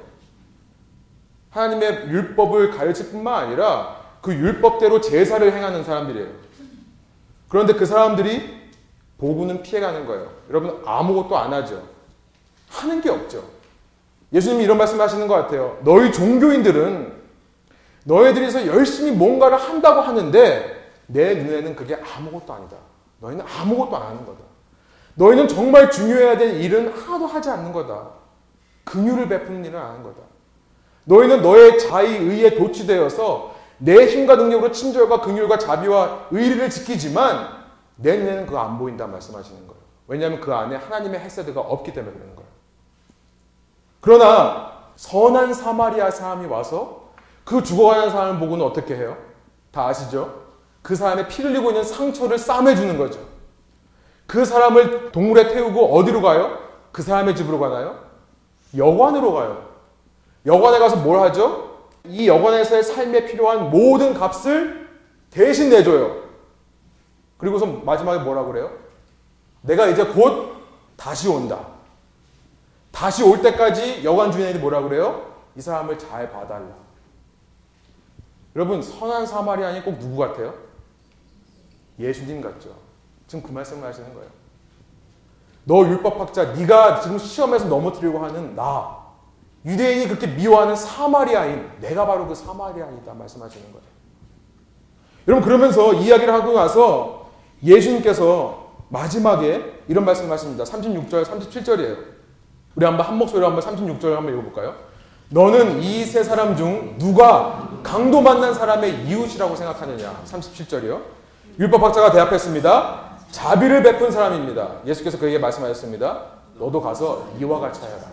하나님의 1.51 2.09
율법을 2.09 2.71
가르칠 2.71 3.11
뿐만 3.11 3.43
아니라 3.45 3.97
그 4.21 4.33
율법대로 4.33 5.01
제사를 5.01 5.53
행하는 5.53 5.83
사람들이에요. 5.83 6.27
그런데 7.47 7.73
그 7.73 7.85
사람들이 7.85 8.59
보고는 9.19 9.61
피해가는 9.61 10.05
거예요. 10.07 10.31
여러분 10.49 10.81
아무것도 10.85 11.37
안 11.37 11.53
하죠. 11.53 11.83
하는 12.69 13.01
게 13.01 13.09
없죠. 13.09 13.43
예수님이 14.33 14.63
이런 14.63 14.77
말씀 14.77 14.99
하시는 14.99 15.27
것 15.27 15.35
같아요. 15.35 15.77
너희 15.83 16.11
종교인들은 16.11 17.18
너희들이서 18.05 18.67
열심히 18.67 19.11
뭔가를 19.11 19.57
한다고 19.57 20.01
하는데 20.01 20.91
내 21.07 21.35
눈에는 21.35 21.75
그게 21.75 21.95
아무것도 21.95 22.53
아니다. 22.53 22.77
너희는 23.19 23.45
아무것도 23.45 23.95
안 23.95 24.03
하는 24.03 24.25
거다. 24.25 24.39
너희는 25.15 25.47
정말 25.47 25.91
중요해야 25.91 26.37
될 26.37 26.61
일은 26.61 26.93
하나도 26.93 27.27
하지 27.27 27.49
않는 27.49 27.73
거다. 27.73 28.09
긍휼을 28.85 29.27
베푸는 29.27 29.65
일을 29.65 29.79
하는 29.79 30.03
거다. 30.03 30.17
너희는 31.05 31.41
너의 31.41 31.79
자의 31.79 32.17
의에 32.17 32.55
도취되어서 32.55 33.55
내 33.79 34.05
힘과 34.05 34.35
능력으로 34.35 34.71
친절과 34.71 35.21
긍휼과 35.21 35.57
자비와 35.57 36.27
의리를 36.31 36.69
지키지만 36.69 37.59
내 37.95 38.17
눈에는 38.17 38.45
그거 38.45 38.59
안 38.59 38.77
보인다 38.77 39.07
말씀하시는 39.07 39.67
거예요. 39.67 39.79
왜냐하면 40.07 40.39
그 40.39 40.53
안에 40.53 40.75
하나님의 40.75 41.19
헬세드가 41.19 41.59
없기 41.59 41.93
때문에 41.93 42.13
그러는 42.13 42.35
거예요. 42.35 42.49
그러나 44.01 44.71
선한 44.95 45.53
사마리아 45.53 46.09
사람이 46.11 46.47
와서 46.47 46.98
그 47.49 47.63
죽어가는 47.63 48.11
사람을 48.11 48.39
보고는 48.39 48.63
어떻게 48.63 48.95
해요? 48.95 49.17
다 49.71 49.87
아시죠? 49.87 50.43
그 50.83 50.95
사람의 50.95 51.27
피 51.29 51.41
흘리고 51.41 51.71
있는 51.71 51.83
상처를 51.83 52.37
싸매주는 52.37 52.95
거죠. 52.95 53.19
그 54.27 54.45
사람을 54.45 55.11
동물에 55.11 55.47
태우고 55.47 55.95
어디로 55.97 56.21
가요? 56.21 56.59
그 56.91 57.01
사람의 57.01 57.35
집으로 57.35 57.59
가나요? 57.59 58.03
여관으로 58.77 59.33
가요. 59.33 59.67
여관에 60.45 60.77
가서 60.77 60.97
뭘 60.97 61.21
하죠? 61.21 61.87
이 62.05 62.27
여관에서의 62.27 62.83
삶에 62.83 63.25
필요한 63.25 63.71
모든 63.71 64.13
값을 64.13 64.87
대신 65.31 65.71
내줘요. 65.71 66.17
그리고서 67.39 67.65
마지막에 67.65 68.19
뭐라 68.19 68.43
그래요? 68.43 68.69
내가 69.61 69.87
이제 69.87 70.03
곧 70.03 70.53
다시 70.95 71.27
온다. 71.27 71.61
다시 72.91 73.23
올 73.23 73.41
때까지 73.41 74.03
여관 74.03 74.31
주인이 74.31 74.59
뭐라 74.59 74.83
그래요? 74.83 75.25
이 75.55 75.61
사람을 75.61 75.97
잘 75.97 76.31
봐달라. 76.31 76.88
여러분 78.59 78.81
선한 78.81 79.25
사마리아니 79.25 79.81
꼭 79.85 79.97
누구 79.99 80.17
같아요? 80.17 80.53
예수님 81.97 82.41
같죠. 82.41 82.75
지금 83.25 83.41
그 83.41 83.53
말씀을 83.53 83.87
하시는 83.87 84.13
거예요. 84.13 84.29
너 85.63 85.85
율법학자, 85.87 86.51
네가 86.55 86.99
지금 86.99 87.17
시험에서 87.17 87.67
넘어뜨리고 87.69 88.19
하는 88.19 88.55
나, 88.55 88.97
유대인이 89.63 90.09
그렇게 90.09 90.27
미워하는 90.27 90.75
사마리아인, 90.75 91.69
내가 91.79 92.05
바로 92.05 92.27
그 92.27 92.35
사마리아인이다 92.35 93.13
말씀하시는 93.13 93.71
거예요. 93.71 93.87
여러분 95.29 95.45
그러면서 95.45 95.93
이야기를 95.93 96.33
하고 96.33 96.51
나서 96.51 97.29
예수님께서 97.63 98.73
마지막에 98.89 99.83
이런 99.87 100.03
말씀을 100.03 100.31
하십니다. 100.31 100.65
36절, 100.65 101.23
37절이에요. 101.23 101.97
우리 102.75 102.85
한번 102.85 103.05
한 103.05 103.17
목소리로 103.17 103.47
한번 103.47 103.63
36절 103.63 104.15
한번 104.15 104.33
읽어볼까요? 104.33 104.75
너는 105.29 105.81
이 105.81 106.05
세 106.05 106.23
사람 106.23 106.57
중 106.57 106.97
누가 106.97 107.68
강도 107.83 108.21
만난 108.21 108.53
사람의 108.53 109.05
이웃이라고 109.05 109.55
생각하느냐? 109.55 110.21
37절이요. 110.25 111.01
율법학자가 111.59 112.11
대답했습니다. 112.11 113.09
자비를 113.31 113.83
베푼 113.83 114.11
사람입니다. 114.11 114.81
예수께서 114.85 115.17
그에게 115.17 115.39
말씀하셨습니다. 115.39 116.23
너도 116.57 116.81
가서 116.81 117.27
이와 117.39 117.59
같이 117.59 117.81
하여라. 117.81 118.03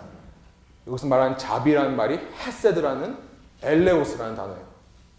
여기서 0.86 1.06
말하는 1.06 1.36
자비라는 1.36 1.96
말이 1.96 2.18
헤세드라는 2.44 3.16
엘레오스라는 3.62 4.36
단어예요. 4.36 4.60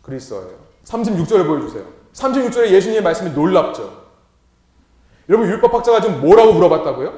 그리스어예요. 0.02 0.52
36절을 0.86 1.45
보여주세요. 1.45 1.84
36절에 2.14 2.70
예수님의 2.70 3.04
말씀이 3.04 3.32
놀랍죠. 3.32 4.06
여러분 5.30 5.50
율법학자가 5.50 6.02
좀 6.02 6.22
뭐라고 6.22 6.54
물어봤다고요? 6.54 7.14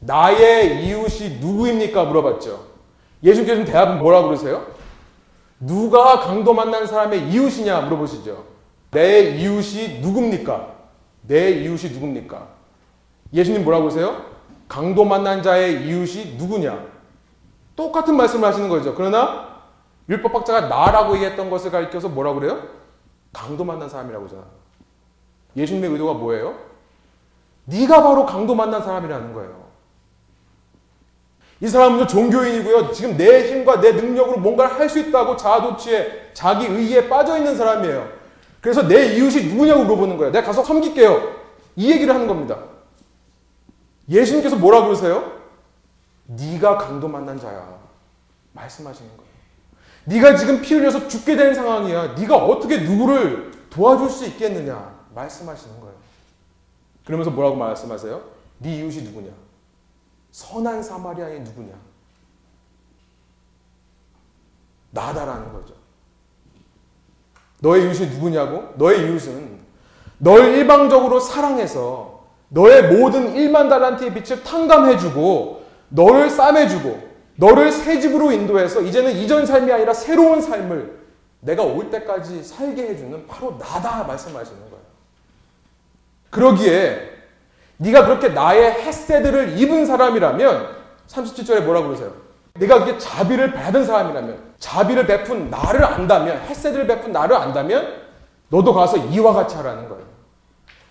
나의 0.00 0.84
이웃이 0.86 1.38
누구입니까? 1.40 2.04
물어봤죠. 2.04 2.64
예수님께서 3.22 3.64
대답은 3.64 3.98
뭐라고 3.98 4.28
그러세요? 4.28 4.66
누가 5.66 6.20
강도 6.20 6.52
만난 6.52 6.86
사람의 6.86 7.30
이웃이냐 7.30 7.82
물어보시죠. 7.82 8.44
내 8.90 9.30
이웃이 9.36 10.00
누굽니까? 10.00 10.74
내 11.22 11.50
이웃이 11.50 11.92
누굽니까? 11.92 12.48
예수님 13.32 13.64
뭐라고 13.64 13.84
그러세요? 13.84 14.24
강도 14.68 15.04
만난 15.04 15.42
자의 15.42 15.86
이웃이 15.86 16.36
누구냐? 16.36 16.86
똑같은 17.76 18.16
말씀을 18.16 18.48
하시는 18.48 18.68
거죠. 18.68 18.94
그러나 18.94 19.54
율법학자가 20.08 20.68
나라고 20.68 21.14
얘기했던 21.16 21.50
것을 21.50 21.70
가리켜서 21.70 22.08
뭐라고 22.08 22.40
그래요? 22.40 22.62
강도 23.32 23.64
만난 23.64 23.88
사람이라고 23.88 24.26
하잖아. 24.26 24.44
예수님의 25.56 25.90
의도가 25.90 26.14
뭐예요? 26.14 26.54
네가 27.64 28.02
바로 28.02 28.26
강도 28.26 28.54
만난 28.54 28.82
사람이라는 28.82 29.32
거예요. 29.32 29.63
이 31.64 31.68
사람은 31.68 32.06
종교인이고요. 32.06 32.92
지금 32.92 33.16
내 33.16 33.50
힘과 33.50 33.80
내 33.80 33.92
능력으로 33.92 34.38
뭔가를 34.38 34.78
할 34.78 34.86
수 34.86 34.98
있다고 34.98 35.34
자아도취에 35.34 36.32
자기 36.34 36.66
의에 36.66 37.08
빠져 37.08 37.38
있는 37.38 37.56
사람이에요. 37.56 38.06
그래서 38.60 38.86
내 38.86 39.16
이웃이 39.16 39.46
누구냐고 39.46 39.84
물어보는 39.84 40.18
거예요. 40.18 40.30
내가 40.30 40.46
가서 40.46 40.62
섬길게요. 40.62 41.34
이 41.76 41.90
얘기를 41.90 42.12
하는 42.14 42.26
겁니다. 42.26 42.58
예수님께서 44.10 44.56
뭐라 44.56 44.82
그러세요? 44.82 45.32
네가 46.26 46.76
강도 46.76 47.08
만난 47.08 47.40
자야. 47.40 47.78
말씀하시는 48.52 49.10
거예요. 49.16 49.30
네가 50.04 50.36
지금 50.36 50.60
피 50.60 50.74
흘려서 50.74 51.08
죽게 51.08 51.34
된 51.34 51.54
상황이야. 51.54 52.14
네가 52.14 52.36
어떻게 52.36 52.80
누구를 52.80 53.52
도와줄 53.70 54.10
수 54.10 54.26
있겠느냐. 54.26 54.94
말씀하시는 55.14 55.80
거예요. 55.80 55.94
그러면서 57.06 57.30
뭐라고 57.30 57.56
말씀하세요? 57.56 58.20
네 58.58 58.76
이웃이 58.76 59.02
누구냐? 59.02 59.30
선한 60.34 60.82
사마리아인 60.82 61.44
누구냐? 61.44 61.72
나다라는 64.90 65.52
거죠. 65.52 65.74
너의 67.60 67.84
이웃이 67.84 68.08
누구냐고? 68.08 68.74
너의 68.74 69.06
이웃은 69.06 69.60
널 70.18 70.56
일방적으로 70.56 71.20
사랑해서 71.20 72.24
너의 72.48 72.96
모든 72.96 73.32
1만 73.32 73.68
달란트의 73.68 74.12
빛을 74.12 74.42
탕감해주고 74.42 75.66
너를 75.90 76.28
싸매주고 76.28 77.14
너를 77.36 77.70
새 77.70 78.00
집으로 78.00 78.32
인도해서 78.32 78.80
이제는 78.80 79.12
이전 79.12 79.46
삶이 79.46 79.70
아니라 79.70 79.94
새로운 79.94 80.40
삶을 80.40 80.98
내가 81.42 81.62
올 81.62 81.90
때까지 81.90 82.42
살게 82.42 82.88
해주는 82.88 83.28
바로 83.28 83.52
나다 83.52 84.02
말씀하시는 84.02 84.60
거예요. 84.62 84.84
그러기에 86.30 87.13
네가 87.78 88.04
그렇게 88.06 88.28
나의 88.28 88.72
햇새들을 88.72 89.58
입은 89.58 89.86
사람이라면 89.86 90.68
37절에 91.08 91.62
뭐라고 91.62 91.88
그러세요? 91.88 92.12
내가 92.54 92.78
그게 92.84 92.96
자비를 92.98 93.52
받은 93.52 93.84
사람이라면 93.84 94.54
자비를 94.58 95.06
베푼 95.06 95.50
나를 95.50 95.84
안다면 95.84 96.38
햇새들을 96.42 96.86
베푼 96.86 97.12
나를 97.12 97.36
안다면 97.36 98.02
너도 98.48 98.72
가서 98.72 98.96
이와 98.96 99.32
같이 99.32 99.56
하라는 99.56 99.88
거예요. 99.88 100.04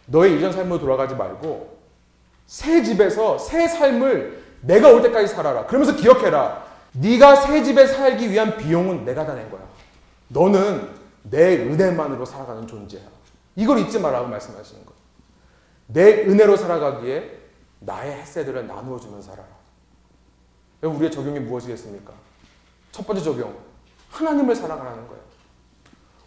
너의 0.07 0.38
이전 0.38 0.51
삶으로 0.51 0.79
돌아가지 0.79 1.15
말고 1.15 1.77
새 2.45 2.84
집에서 2.84 3.38
새 3.38 3.67
삶을 3.67 4.43
내가 4.61 4.89
올 4.89 5.01
때까지 5.01 5.27
살아라. 5.34 5.65
그러면서 5.65 5.95
기억해라. 5.95 6.63
네가 6.93 7.38
새 7.38 7.63
집에 7.63 7.88
살기 7.88 8.29
위한 8.29 8.57
비용은 8.57 9.05
내가 9.05 9.25
다 9.25 9.34
낸 9.34 9.49
거야. 9.49 9.61
너는 10.27 10.89
내 11.23 11.55
은혜만으로 11.57 12.25
살아가는 12.25 12.67
존재야. 12.67 13.01
이걸 13.55 13.79
잊지 13.79 13.99
말라고 13.99 14.27
말씀하시는 14.27 14.86
거예요. 14.86 14.93
내 15.88 16.25
은혜로 16.25 16.55
살아가기에 16.57 17.39
나의 17.79 18.13
햇새들을 18.13 18.67
나누어 18.67 18.99
주는 18.99 19.21
살아라. 19.21 19.47
우리의 20.81 21.11
적용이 21.11 21.39
무엇이겠습니까? 21.39 22.13
첫 22.91 23.05
번째 23.05 23.23
적용. 23.23 23.57
하나님을 24.09 24.55
사랑하라는 24.55 25.07
거예요. 25.07 25.23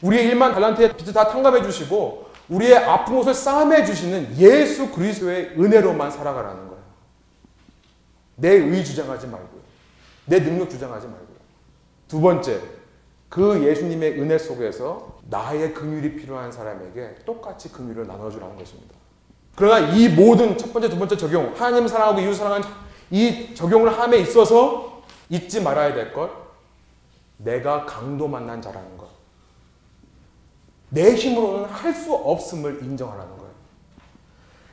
우리의 0.02 0.26
일만 0.26 0.52
달란트의 0.52 0.96
빚을 0.96 1.12
다 1.12 1.28
탕감해 1.28 1.62
주시고 1.62 2.26
우리의 2.48 2.76
아픈 2.76 3.16
곳을 3.16 3.34
싸매 3.34 3.84
주시는 3.84 4.36
예수 4.36 4.90
그리스도의 4.92 5.54
은혜로만 5.58 6.10
살아가라는 6.10 6.68
거예요. 6.68 6.82
내 8.36 8.50
의 8.50 8.84
주장하지 8.84 9.26
말고요. 9.28 9.60
내 10.26 10.40
능력 10.40 10.68
주장하지 10.68 11.06
말고요. 11.06 11.36
두 12.08 12.20
번째, 12.20 12.60
그 13.28 13.64
예수님의 13.64 14.20
은혜 14.20 14.38
속에서 14.38 15.18
나의 15.28 15.74
긍휼이 15.74 16.16
필요한 16.16 16.52
사람에게 16.52 17.16
똑같이 17.24 17.72
긍휼을 17.72 18.06
나눠주라는 18.06 18.56
것입니다. 18.56 18.94
그러나 19.56 19.78
이 19.88 20.08
모든 20.08 20.56
첫 20.56 20.72
번째, 20.72 20.88
두 20.90 20.98
번째 20.98 21.16
적용, 21.16 21.52
하나님 21.56 21.88
사랑하고 21.88 22.20
이웃 22.20 22.34
사랑하는 22.34 22.68
이 23.10 23.54
적용을 23.54 23.98
함에 23.98 24.18
있어서 24.18 25.02
잊지 25.30 25.62
말아야 25.62 25.94
될 25.94 26.12
것, 26.12 26.30
내가 27.38 27.86
강도 27.86 28.28
만난 28.28 28.60
자라는 28.60 28.96
것. 28.98 29.08
내 30.90 31.14
힘으로는 31.14 31.64
할 31.64 31.94
수 31.94 32.14
없음을 32.14 32.80
인정하라는 32.82 33.36
거예요. 33.36 33.50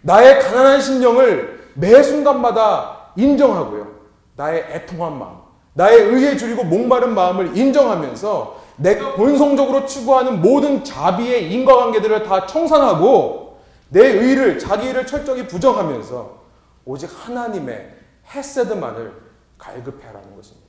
나의 0.01 0.39
가난한 0.41 0.81
심령을 0.81 1.71
매 1.75 2.03
순간마다 2.03 3.07
인정하고요. 3.15 3.87
나의 4.35 4.65
애통한 4.69 5.17
마음, 5.17 5.37
나의 5.73 5.97
의에 6.01 6.35
줄이고 6.37 6.63
목마른 6.65 7.15
마음을 7.15 7.57
인정하면서 7.57 8.61
내가 8.75 9.13
본성적으로 9.13 9.85
추구하는 9.85 10.41
모든 10.41 10.83
자비의 10.83 11.51
인과관계들을 11.53 12.23
다 12.23 12.45
청산하고 12.45 13.42
내 13.93 14.01
의를 14.01 14.59
자기 14.59 14.87
의를 14.87 15.07
철저히 15.07 15.47
부정하면서 15.47 16.43
오직 16.85 17.07
하나님의 17.07 17.97
헤세드만을 18.27 19.21
갈급해하라는 19.57 20.35
것입니다. 20.35 20.67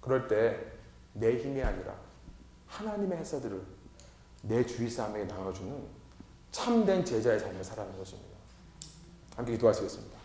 그럴 0.00 0.28
때 0.28 0.78
내 1.18 1.36
힘이 1.36 1.62
아니라 1.62 1.94
하나님의 2.66 3.18
헤세드를 3.18 3.60
내 4.42 4.64
주위 4.64 4.88
사람에게 4.88 5.24
나눠주는 5.24 5.84
참된 6.50 7.04
제자의 7.04 7.40
삶을 7.40 7.64
살아가는 7.64 7.98
것입니다. 7.98 8.36
함께 9.36 9.52
기도하시겠습니다. 9.52 10.17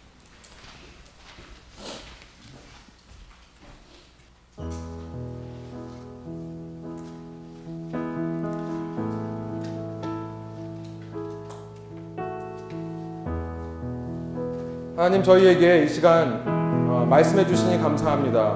하나님 15.03 15.21
저희에게 15.21 15.83
이 15.83 15.89
시간 15.89 16.41
어, 16.87 17.05
말씀해 17.09 17.45
주시니 17.45 17.77
감사합니다. 17.81 18.55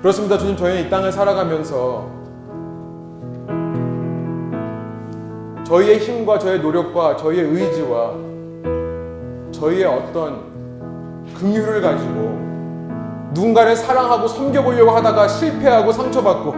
그렇습니다. 0.00 0.38
주님 0.38 0.56
저희 0.56 0.82
이 0.82 0.88
땅을 0.88 1.10
살아가면서 1.10 2.06
저희의 5.66 5.98
힘과 5.98 6.38
저희의 6.38 6.60
노력과 6.60 7.16
저희의 7.16 7.46
의지와 7.46 8.12
저희의 9.50 9.86
어떤 9.86 11.24
긍휼을 11.36 11.82
가지고 11.82 12.38
누군가를 13.34 13.74
사랑하고 13.74 14.28
섬겨보려고 14.28 14.92
하다가 14.92 15.26
실패하고 15.26 15.90
상처받고 15.90 16.54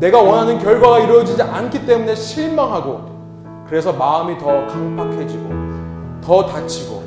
내가 0.00 0.20
원하는 0.20 0.58
결과가 0.58 0.98
이루어지지 0.98 1.40
않기 1.40 1.86
때문에 1.86 2.16
실망하고 2.16 3.11
그래서 3.72 3.90
마음이 3.90 4.36
더 4.36 4.66
강팍해지고 4.66 5.50
더 6.22 6.44
다치고 6.44 7.02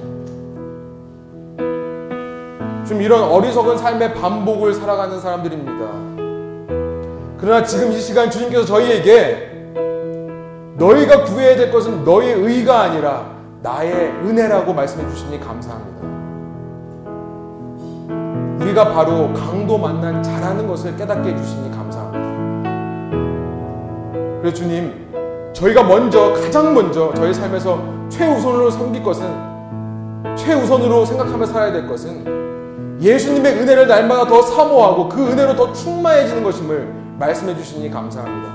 좀 2.88 2.99
이런 2.99 3.22
어리석은 3.22 3.78
삶의 3.78 4.16
반복을 4.16 4.74
살아가는 4.74 5.20
사람들입니다. 5.20 7.36
그러나 7.38 7.63
지금 7.63 7.91
이 7.91 7.99
시간 7.99 8.32
주님께서 8.32 8.66
저희에게 8.66 9.74
너희가 10.78 11.26
구해야 11.26 11.55
될 11.55 11.72
것은 11.72 12.03
너희의 12.03 12.34
의가 12.34 12.82
아니라 12.82 13.30
나의 13.61 14.09
은혜라고 14.24 14.74
말씀해 14.74 15.07
주시니 15.07 15.39
감사합니다. 15.41 16.03
우리가 18.66 18.91
바로 18.91 19.32
강도 19.34 19.78
만난 19.78 20.24
자라는 20.24 20.68
것을 20.68 20.97
깨닫게 20.97 21.30
해주시니 21.30 21.70
감사합니다. 21.70 22.26
그래서 24.41 24.55
주님, 24.55 25.05
저희가 25.56 25.84
먼저 25.84 26.34
가장 26.34 26.74
먼저 26.74 27.14
저희 27.16 27.34
삶에서 27.34 27.82
최우선으로 28.10 28.70
섬길 28.70 29.01
것은 29.01 29.26
최우선으로 30.36 31.06
생각하며 31.06 31.45
살아야 31.45 31.72
될 31.72 31.88
것은 31.88 32.99
예수님의 33.01 33.53
은혜를 33.53 33.88
날마다 33.88 34.28
더 34.28 34.41
사모하고 34.41 35.08
그 35.08 35.32
은혜로 35.32 35.56
더 35.56 35.72
충만해지는 35.72 36.43
것임을 36.43 36.93
말씀해 37.18 37.56
주시니 37.56 37.89
감사합니다. 37.89 38.53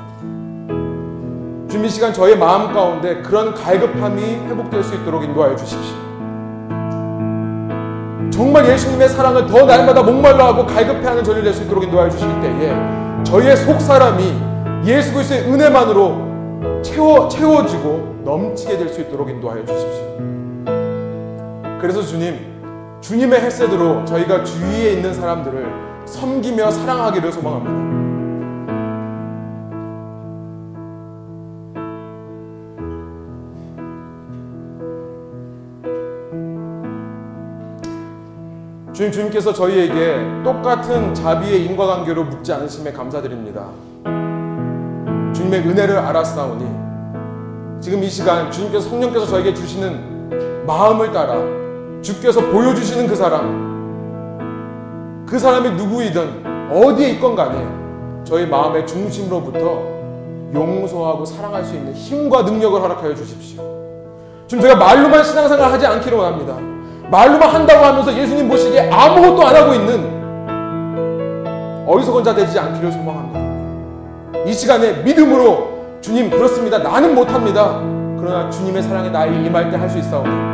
준비 1.70 1.88
시간 1.88 2.12
저의 2.12 2.36
마음 2.36 2.72
가운데 2.72 3.22
그런 3.22 3.55
갈급함이 3.55 4.22
회복될 4.22 4.84
수 4.84 4.94
있도록 4.96 5.24
인도하여 5.24 5.57
주십시오. 5.57 5.96
정말 8.30 8.68
예수님의 8.68 9.09
사랑을 9.09 9.46
더 9.46 9.64
날마다 9.64 10.03
목말라 10.03 10.48
하고 10.48 10.66
갈급해하는 10.66 11.24
저를 11.24 11.44
낼수 11.44 11.62
있도록 11.64 11.84
인도하여 11.84 12.11
주실 12.11 12.28
때에 12.42 12.74
저희의 13.24 13.57
속 13.57 13.80
사람이 13.80 14.34
예수 14.84 15.14
그리스도의 15.14 15.42
은혜만으로 15.51 16.29
채워, 16.82 17.28
채워지고 17.28 18.22
넘치게 18.24 18.78
될 18.78 18.88
수 18.88 19.00
있도록 19.02 19.28
인도하여 19.28 19.64
주십시오. 19.64 20.16
그래서 21.80 22.02
주님, 22.02 22.36
주님의 23.00 23.40
햇새으로 23.40 24.04
저희가 24.04 24.44
주위에 24.44 24.92
있는 24.92 25.14
사람들을 25.14 25.90
섬기며 26.06 26.70
사랑하기를 26.70 27.32
소망합니다. 27.32 27.90
주님, 38.92 39.12
주님께서 39.12 39.52
저희에게 39.52 40.42
똑같은 40.44 41.14
자비의 41.14 41.64
인과관계로 41.66 42.24
묻지 42.24 42.52
않으심에 42.52 42.92
감사드립니다. 42.92 43.68
주님의 45.51 45.61
은혜를 45.68 45.98
알았사오니 45.98 46.64
지금 47.80 48.03
이 48.05 48.09
시간 48.09 48.51
주님께서 48.51 48.88
성령께서 48.88 49.26
저에게 49.26 49.53
주시는 49.53 50.64
마음을 50.66 51.12
따라 51.12 51.34
주께서 52.01 52.40
보여주시는 52.40 53.09
그 53.09 53.16
사람 53.16 53.68
그 55.28 55.38
사람이 55.38 55.70
누구이든 55.70 56.70
어디에 56.72 57.11
있건 57.11 57.34
간에 57.34 57.66
저희 58.24 58.46
마음의 58.46 58.86
중심으로부터 58.86 59.82
용서하고 60.55 61.24
사랑할 61.24 61.64
수 61.64 61.74
있는 61.74 61.92
힘과 61.94 62.42
능력을 62.42 62.80
허락하여 62.80 63.14
주십시오. 63.14 63.62
지금 64.46 64.62
제가 64.62 64.76
말로만 64.76 65.24
신앙생활 65.24 65.72
하지 65.72 65.86
않기를 65.86 66.18
원합니다. 66.18 66.57
말로만 67.11 67.48
한다고 67.51 67.84
하면서 67.84 68.16
예수님 68.16 68.48
보시기에 68.48 68.90
아무것도 68.90 69.46
안 69.46 69.57
하고 69.57 69.74
있는 69.74 70.20
어리석은 71.86 72.24
자 72.24 72.34
되지 72.34 72.59
않기를 72.59 72.92
소망합니다. 72.92 73.39
이 74.47 74.53
시간에 74.53 75.03
믿음으로 75.03 75.99
주님 76.01 76.30
그렇습니다. 76.30 76.78
나는 76.78 77.14
못합니다. 77.14 77.80
그러나 78.18 78.49
주님의 78.51 78.82
사랑이 78.82 79.11
나에게 79.11 79.47
임할 79.47 79.70
때 79.70 79.76
할 79.76 79.88
수 79.88 79.99
있사오니 79.99 80.51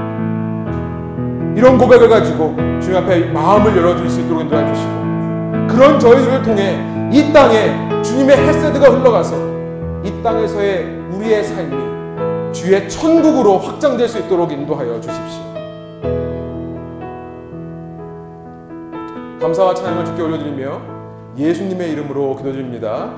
이런 1.57 1.79
고백을 1.79 2.09
가지고 2.09 2.55
주님 2.81 2.97
앞에 2.97 3.31
마음을 3.31 3.77
열어줄 3.77 4.11
수 4.11 4.21
있도록 4.21 4.43
인도해 4.43 4.67
주시고 4.75 4.91
그런 5.69 5.99
저희들을 5.99 6.43
통해 6.43 6.79
이 7.13 7.33
땅에 7.33 8.03
주님의 8.03 8.37
햇세드가 8.37 8.89
흘러가서 8.91 9.37
이 10.05 10.13
땅에서의 10.23 10.85
우리의 11.13 11.45
삶이 11.45 12.53
주의 12.53 12.89
천국으로 12.89 13.59
확장될 13.59 14.09
수 14.09 14.19
있도록 14.19 14.53
인도하여 14.53 15.01
주십시오. 15.01 15.43
감사와 19.41 19.75
찬양을 19.75 20.05
주께 20.05 20.23
올려드리며 20.23 20.81
예수님의 21.39 21.91
이름으로 21.93 22.37
기도드립니다. 22.37 23.11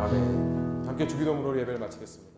아멘. 0.00 0.86
함께 0.86 1.06
주기도문으로 1.06 1.58
예배를 1.60 1.78
마치겠습니다. 1.78 2.29